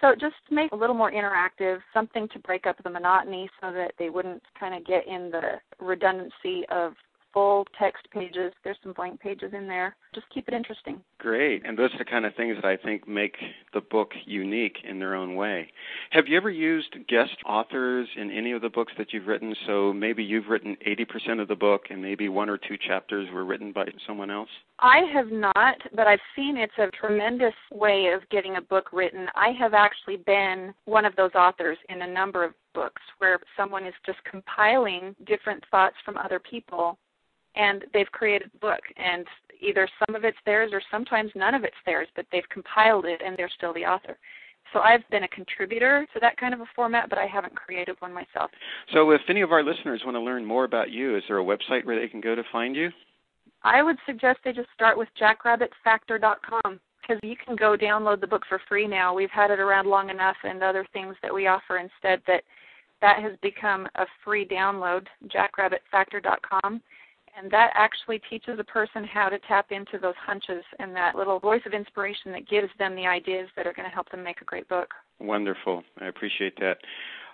[0.00, 3.92] So just make a little more interactive, something to break up the monotony so that
[3.98, 6.92] they wouldn't kind of get in the redundancy of
[7.36, 8.50] full text pages.
[8.64, 9.94] There's some blank pages in there.
[10.14, 11.02] Just keep it interesting.
[11.18, 11.66] Great.
[11.66, 13.36] And those are the kind of things that I think make
[13.74, 15.70] the book unique in their own way.
[16.12, 19.54] Have you ever used guest authors in any of the books that you've written?
[19.66, 23.44] So maybe you've written 80% of the book and maybe one or two chapters were
[23.44, 24.48] written by someone else?
[24.78, 29.26] I have not, but I've seen it's a tremendous way of getting a book written.
[29.34, 33.86] I have actually been one of those authors in a number of books where someone
[33.86, 36.98] is just compiling different thoughts from other people
[37.56, 38.80] and they've created a book.
[38.96, 39.26] And
[39.60, 43.20] either some of it's theirs or sometimes none of it's theirs but they've compiled it
[43.24, 44.18] and they're still the author.
[44.72, 47.96] So i've been a contributor to that kind of a format but i haven't created
[48.00, 48.50] one myself.
[48.92, 51.44] So if any of our listeners want to learn more about you is there a
[51.44, 52.90] website where they can go to find you?
[53.62, 58.42] I would suggest they just start with jackrabbitfactor.com because you can go download the book
[58.48, 59.14] for free now.
[59.14, 62.42] We've had it around long enough and other things that we offer instead that
[63.00, 66.80] that has become a free download jackrabbitfactor.com
[67.36, 71.38] and that actually teaches a person how to tap into those hunches and that little
[71.38, 74.40] voice of inspiration that gives them the ideas that are going to help them make
[74.40, 74.88] a great book.
[75.20, 75.82] Wonderful.
[76.00, 76.78] I appreciate that.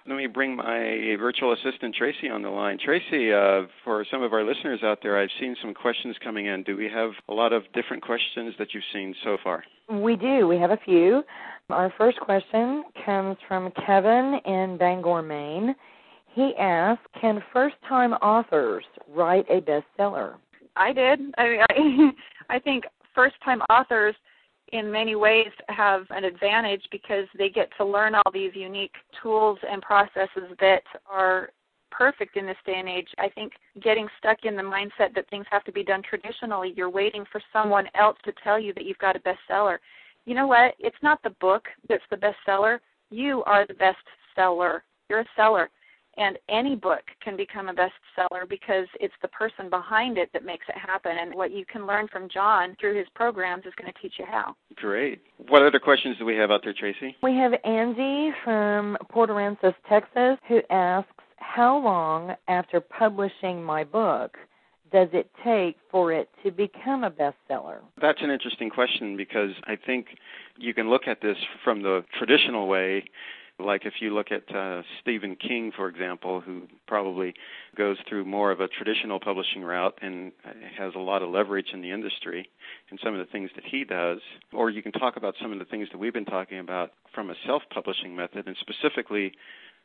[0.06, 2.76] Let me bring my virtual assistant Tracy on the line.
[2.84, 6.64] Tracy, uh, for some of our listeners out there, I've seen some questions coming in.
[6.64, 9.62] Do we have a lot of different questions that you've seen so far?
[9.88, 10.48] We do.
[10.48, 11.22] We have a few.
[11.70, 15.76] Our first question comes from Kevin in Bangor, Maine.
[16.34, 20.36] He asked, "Can first-time authors write a bestseller?"
[20.76, 21.20] I did.
[21.36, 22.10] I I,
[22.56, 24.14] I think first-time authors
[24.72, 29.58] in many ways have an advantage because they get to learn all these unique tools
[29.70, 31.50] and processes that are
[31.90, 33.08] perfect in this day and age.
[33.18, 33.52] I think
[33.82, 37.40] getting stuck in the mindset that things have to be done traditionally, you're waiting for
[37.52, 39.76] someone else to tell you that you've got a bestseller.
[40.24, 40.74] You know what?
[40.78, 42.78] It's not the book that's the bestseller.
[43.10, 43.98] You are the best
[44.34, 44.84] seller.
[45.10, 45.68] You're a seller.
[46.18, 50.66] And any book can become a bestseller because it's the person behind it that makes
[50.68, 51.12] it happen.
[51.18, 54.26] And what you can learn from John through his programs is going to teach you
[54.26, 54.54] how.
[54.76, 55.22] Great.
[55.48, 57.16] What other questions do we have out there, Tracy?
[57.22, 64.36] We have Andy from Port Aransas, Texas, who asks, How long after publishing my book
[64.92, 67.78] does it take for it to become a bestseller?
[68.00, 70.08] That's an interesting question because I think
[70.58, 73.04] you can look at this from the traditional way
[73.64, 77.34] like if you look at uh, Stephen King, for example, who probably
[77.76, 80.32] goes through more of a traditional publishing route and
[80.78, 82.48] has a lot of leverage in the industry
[82.90, 84.18] and some of the things that he does,
[84.52, 87.30] or you can talk about some of the things that we've been talking about from
[87.30, 89.32] a self-publishing method, and specifically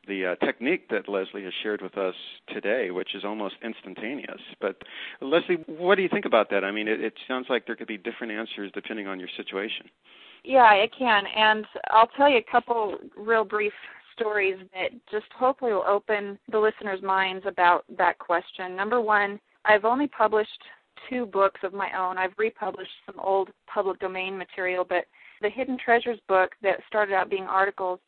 [0.08, 2.16] the uh, technique that Leslie has shared with us
[2.54, 4.42] today, which is almost instantaneous.
[4.62, 4.78] But
[5.22, 6.64] Leslie, what do you think about that?
[6.64, 9.88] I mean, it, it sounds like there could be different answers depending on your situation.
[10.48, 11.24] Yeah, it can.
[11.36, 13.74] And I'll tell you a couple real brief
[14.14, 18.74] stories that just hopefully will open the listeners' minds about that question.
[18.74, 20.64] Number one, I've only published
[21.10, 22.18] two books of my own.
[22.18, 25.04] I've republished some old public domain material, but
[25.42, 28.00] the Hidden Treasures book that started out being articles,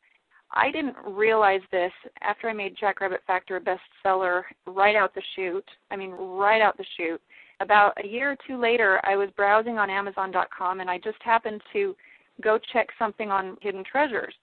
[0.53, 5.69] I didn't realize this after I made Jackrabbit Factor a bestseller right out the chute.
[5.91, 7.21] I mean, right out the chute.
[7.59, 11.61] About a year or two later, I was browsing on Amazon.com and I just happened
[11.73, 11.93] to
[12.41, 14.33] go check something on hidden treasures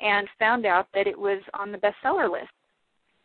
[0.00, 2.52] and found out that it was on the bestseller list.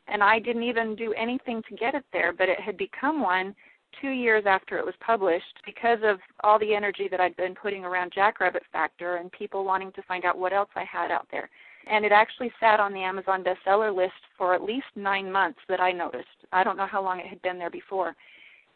[0.07, 3.55] And I didn't even do anything to get it there, but it had become one
[4.01, 7.83] two years after it was published because of all the energy that I'd been putting
[7.83, 11.49] around Jackrabbit Factor and people wanting to find out what else I had out there.
[11.89, 15.79] And it actually sat on the Amazon bestseller list for at least nine months that
[15.79, 16.27] I noticed.
[16.51, 18.15] I don't know how long it had been there before.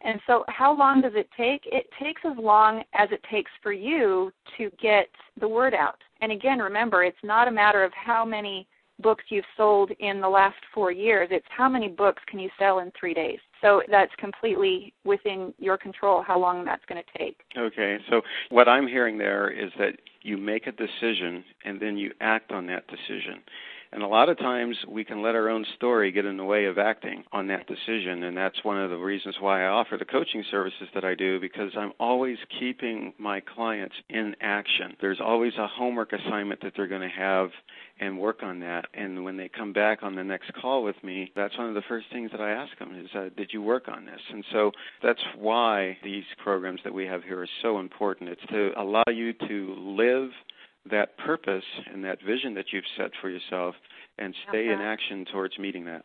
[0.04, 1.62] And so, how long does it take?
[1.66, 5.08] It takes as long as it takes for you to get
[5.40, 6.00] the word out.
[6.22, 8.68] And again, remember, it's not a matter of how many
[9.02, 12.80] books you've sold in the last four years, it's how many books can you sell
[12.80, 13.40] in three days.
[13.62, 17.38] So that's completely within your control how long that's going to take.
[17.58, 22.12] Okay, so what I'm hearing there is that you make a decision and then you
[22.22, 23.42] act on that decision.
[23.94, 26.66] And a lot of times we can let our own story get in the way
[26.66, 28.24] of acting on that decision.
[28.24, 31.42] And that's one of the reasons why I offer the coaching services that I do
[31.42, 34.96] because I'm always keeping my clients in action.
[35.02, 37.50] There's always a homework assignment that they're going to have
[38.00, 38.86] and work on that.
[38.94, 41.84] And when they come back on the next call with me, that's one of the
[41.88, 44.22] first things that I ask them is, uh, Did you work on this?
[44.32, 44.72] And so
[45.04, 48.30] that's why these programs that we have here are so important.
[48.30, 50.30] It's to allow you to live
[50.90, 51.64] that purpose
[51.94, 53.76] and that vision that you've set for yourself
[54.18, 54.84] and stay in uh-huh.
[54.84, 56.04] action towards meeting that.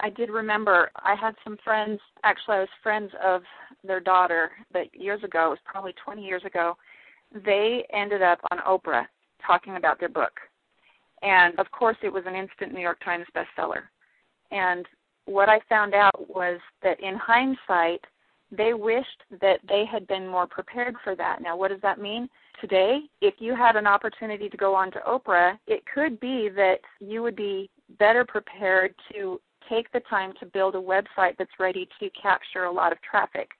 [0.00, 3.42] I did remember I had some friends, actually, I was friends of
[3.84, 6.76] their daughter, but years ago, it was probably 20 years ago,
[7.44, 9.06] they ended up on Oprah
[9.44, 10.32] talking about their book.
[11.22, 13.82] And of course, it was an instant New York Times bestseller.
[14.50, 14.86] And
[15.24, 18.04] what I found out was that in hindsight,
[18.50, 21.42] they wished that they had been more prepared for that.
[21.42, 22.28] Now, what does that mean?
[22.60, 26.78] today, if you had an opportunity to go on to Oprah, it could be that
[27.00, 31.88] you would be better prepared to take the time to build a website that's ready
[32.00, 33.50] to capture a lot of traffic.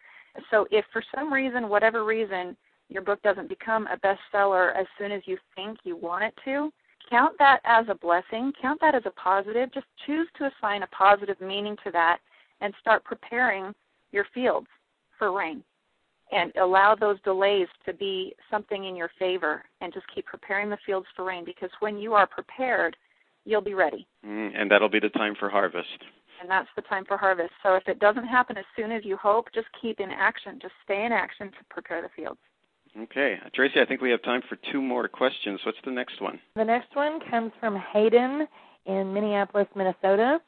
[0.50, 2.56] So, if for some reason, whatever reason,
[2.88, 6.72] your book doesn't become a bestseller as soon as you think you want it to,
[7.10, 9.72] count that as a blessing, count that as a positive.
[9.72, 12.18] Just choose to assign a positive meaning to that
[12.60, 13.74] and start preparing
[14.12, 14.68] your fields
[15.18, 15.62] for rain
[16.30, 20.78] and allow those delays to be something in your favor and just keep preparing the
[20.84, 22.96] fields for rain because when you are prepared,
[23.44, 24.06] you'll be ready.
[24.26, 26.04] Mm, and that'll be the time for harvest.
[26.40, 27.50] And that's the time for harvest.
[27.62, 30.58] So if it doesn't happen as soon as you hope, just keep in action.
[30.60, 32.38] Just stay in action to prepare the fields.
[32.96, 33.38] Okay.
[33.54, 35.60] Tracy, I think we have time for two more questions.
[35.64, 36.38] What's the next one?
[36.56, 38.46] The next one comes from Hayden
[38.86, 40.40] in Minneapolis, Minnesota.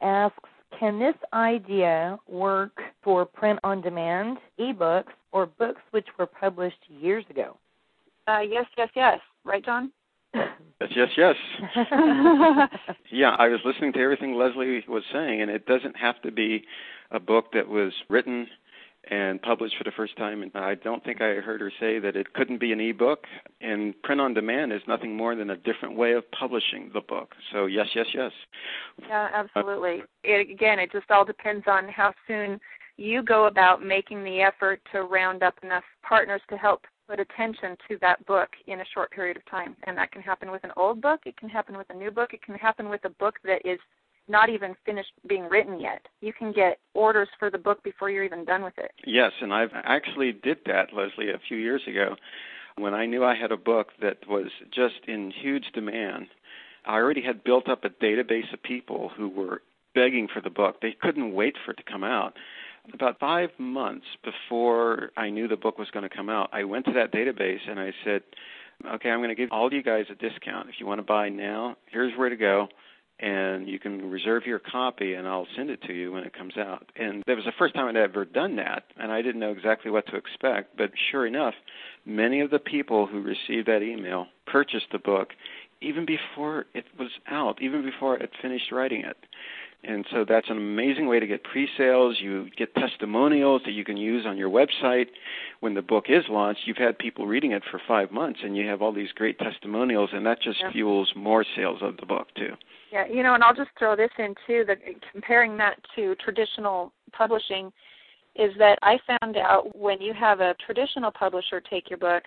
[0.00, 0.48] Asks,
[0.78, 7.24] can this idea work for print on demand, ebooks, or books which were published years
[7.30, 7.56] ago?
[8.26, 9.18] Uh, yes, yes, yes.
[9.44, 9.90] Right, John?
[10.34, 11.34] Yes, yes, yes.
[13.10, 16.64] yeah, I was listening to everything Leslie was saying, and it doesn't have to be
[17.10, 18.46] a book that was written
[19.10, 20.42] and published for the first time.
[20.42, 23.24] And I don't think I heard her say that it couldn't be an ebook.
[23.60, 27.34] And print on demand is nothing more than a different way of publishing the book.
[27.52, 28.32] So yes, yes, yes.
[29.00, 30.02] Yeah, absolutely.
[30.22, 32.60] It, again, it just all depends on how soon
[32.96, 37.76] you go about making the effort to round up enough partners to help put attention
[37.88, 39.76] to that book in a short period of time.
[39.84, 42.32] And that can happen with an old book, it can happen with a new book,
[42.32, 43.78] it can happen with a book that is
[44.32, 46.08] not even finished being written yet.
[46.20, 48.90] You can get orders for the book before you're even done with it.
[49.06, 52.16] Yes, and I've actually did that, Leslie, a few years ago
[52.76, 56.28] when I knew I had a book that was just in huge demand.
[56.86, 59.60] I already had built up a database of people who were
[59.94, 60.80] begging for the book.
[60.80, 62.32] They couldn't wait for it to come out.
[62.92, 66.86] About five months before I knew the book was going to come out, I went
[66.86, 68.22] to that database and I said,
[68.94, 70.70] okay, I'm going to give all you guys a discount.
[70.70, 72.68] If you want to buy now, here's where to go
[73.20, 76.56] and you can reserve your copy and I'll send it to you when it comes
[76.56, 76.90] out.
[76.96, 79.90] And that was the first time I'd ever done that, and I didn't know exactly
[79.90, 81.54] what to expect, but sure enough,
[82.04, 85.30] many of the people who received that email purchased the book
[85.80, 89.16] even before it was out, even before I finished writing it.
[89.84, 92.18] And so that's an amazing way to get pre-sales.
[92.20, 95.06] You get testimonials that you can use on your website.
[95.58, 98.68] When the book is launched, you've had people reading it for five months, and you
[98.68, 100.70] have all these great testimonials, and that just yeah.
[100.70, 102.54] fuels more sales of the book too.
[102.92, 104.64] Yeah, you know, and I'll just throw this in too.
[104.66, 104.78] That
[105.10, 107.72] comparing that to traditional publishing
[108.36, 112.22] is that I found out when you have a traditional publisher take your book,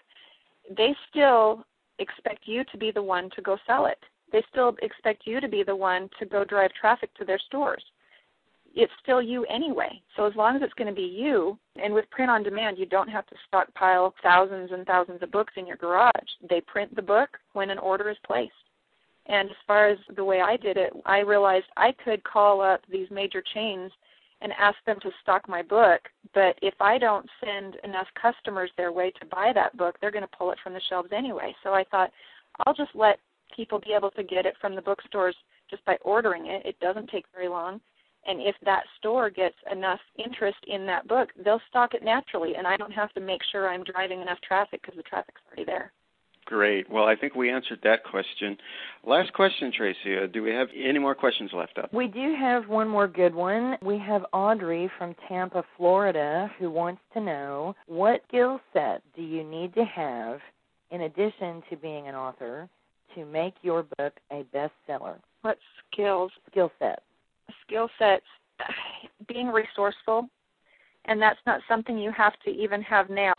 [0.75, 1.63] they still
[1.99, 3.99] expect you to be the one to go sell it
[4.31, 7.83] they still expect you to be the one to go drive traffic to their stores.
[8.73, 10.01] It's still you anyway.
[10.17, 12.85] So as long as it's going to be you, and with print on demand, you
[12.85, 16.11] don't have to stockpile thousands and thousands of books in your garage.
[16.49, 18.51] They print the book when an order is placed.
[19.27, 22.81] And as far as the way I did it, I realized I could call up
[22.89, 23.91] these major chains
[24.41, 26.01] and ask them to stock my book.
[26.33, 30.27] But if I don't send enough customers their way to buy that book, they're going
[30.27, 31.55] to pull it from the shelves anyway.
[31.63, 32.11] So I thought,
[32.65, 33.19] I'll just let
[33.55, 35.35] people be able to get it from the bookstores
[35.69, 36.65] just by ordering it.
[36.65, 37.81] It doesn't take very long.
[38.27, 42.65] And if that store gets enough interest in that book, they'll stock it naturally, and
[42.65, 45.91] I don't have to make sure I'm driving enough traffic because the traffic's already there.
[46.45, 46.65] Great.
[46.65, 46.89] Great.
[46.89, 48.57] Well, I think we answered that question.
[49.05, 50.17] Last question, Tracy.
[50.17, 51.93] Uh, do we have any more questions left up?
[51.93, 53.77] We do have one more good one.
[53.83, 59.43] We have Audrey from Tampa, Florida, who wants to know what skill set do you
[59.43, 60.39] need to have
[60.91, 62.67] in addition to being an author
[63.15, 65.17] to make your book a bestseller?
[65.41, 65.57] What
[65.91, 66.31] skills?
[66.51, 67.03] Skill set.
[67.65, 68.25] Skill sets.
[69.27, 70.29] Being resourceful,
[71.05, 73.33] and that's not something you have to even have now,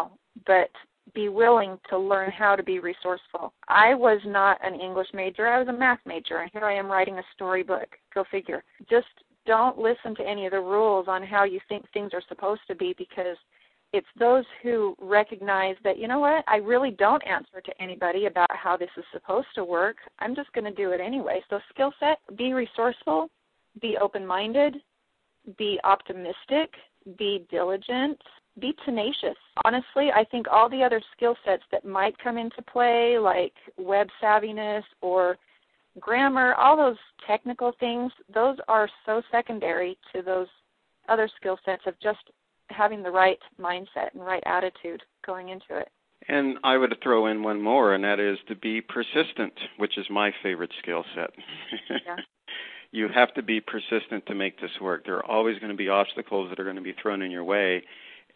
[0.47, 0.71] but
[1.15, 3.53] be willing to learn how to be resourceful.
[3.69, 6.89] I was not an English major, I was a math major, and here I am
[6.89, 7.89] writing a storybook.
[8.15, 8.63] Go figure.
[8.91, 9.07] Just
[9.47, 12.75] don't listen to any of the rules on how you think things are supposed to
[12.75, 13.37] be because
[13.93, 18.51] it's those who recognize that, you know what, I really don't answer to anybody about
[18.51, 19.97] how this is supposed to work.
[20.19, 21.41] I'm just going to do it anyway.
[21.49, 23.31] So, skill set be resourceful,
[23.81, 24.77] be open minded,
[25.57, 26.75] be optimistic,
[27.17, 28.21] be diligent,
[28.61, 29.37] be tenacious.
[29.65, 34.09] Honestly, I think all the other skill sets that might come into play, like web
[34.23, 35.37] savviness or
[36.01, 36.97] grammar, all those
[37.27, 40.49] technical things, those are so secondary to those
[41.09, 42.19] other skill sets of just
[42.69, 45.89] having the right mindset and right attitude going into it.
[46.29, 50.07] And I would throw in one more, and that is to be persistent, which is
[50.11, 51.31] my favorite skill set.
[51.89, 52.17] Yeah.
[52.91, 55.05] you have to be persistent to make this work.
[55.05, 57.45] There are always going to be obstacles that are going to be thrown in your
[57.45, 57.83] way,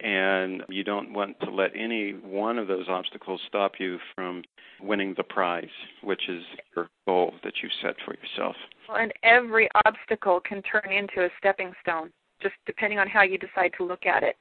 [0.01, 4.43] and you don't want to let any one of those obstacles stop you from
[4.81, 5.69] winning the prize,
[6.03, 6.43] which is
[6.75, 8.55] your goal that you set for yourself.
[8.89, 13.71] And every obstacle can turn into a stepping stone, just depending on how you decide
[13.77, 14.35] to look at it.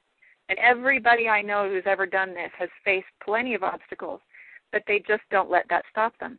[0.48, 4.20] And everybody I know who's ever done this has faced plenty of obstacles,
[4.72, 6.38] but they just don't let that stop them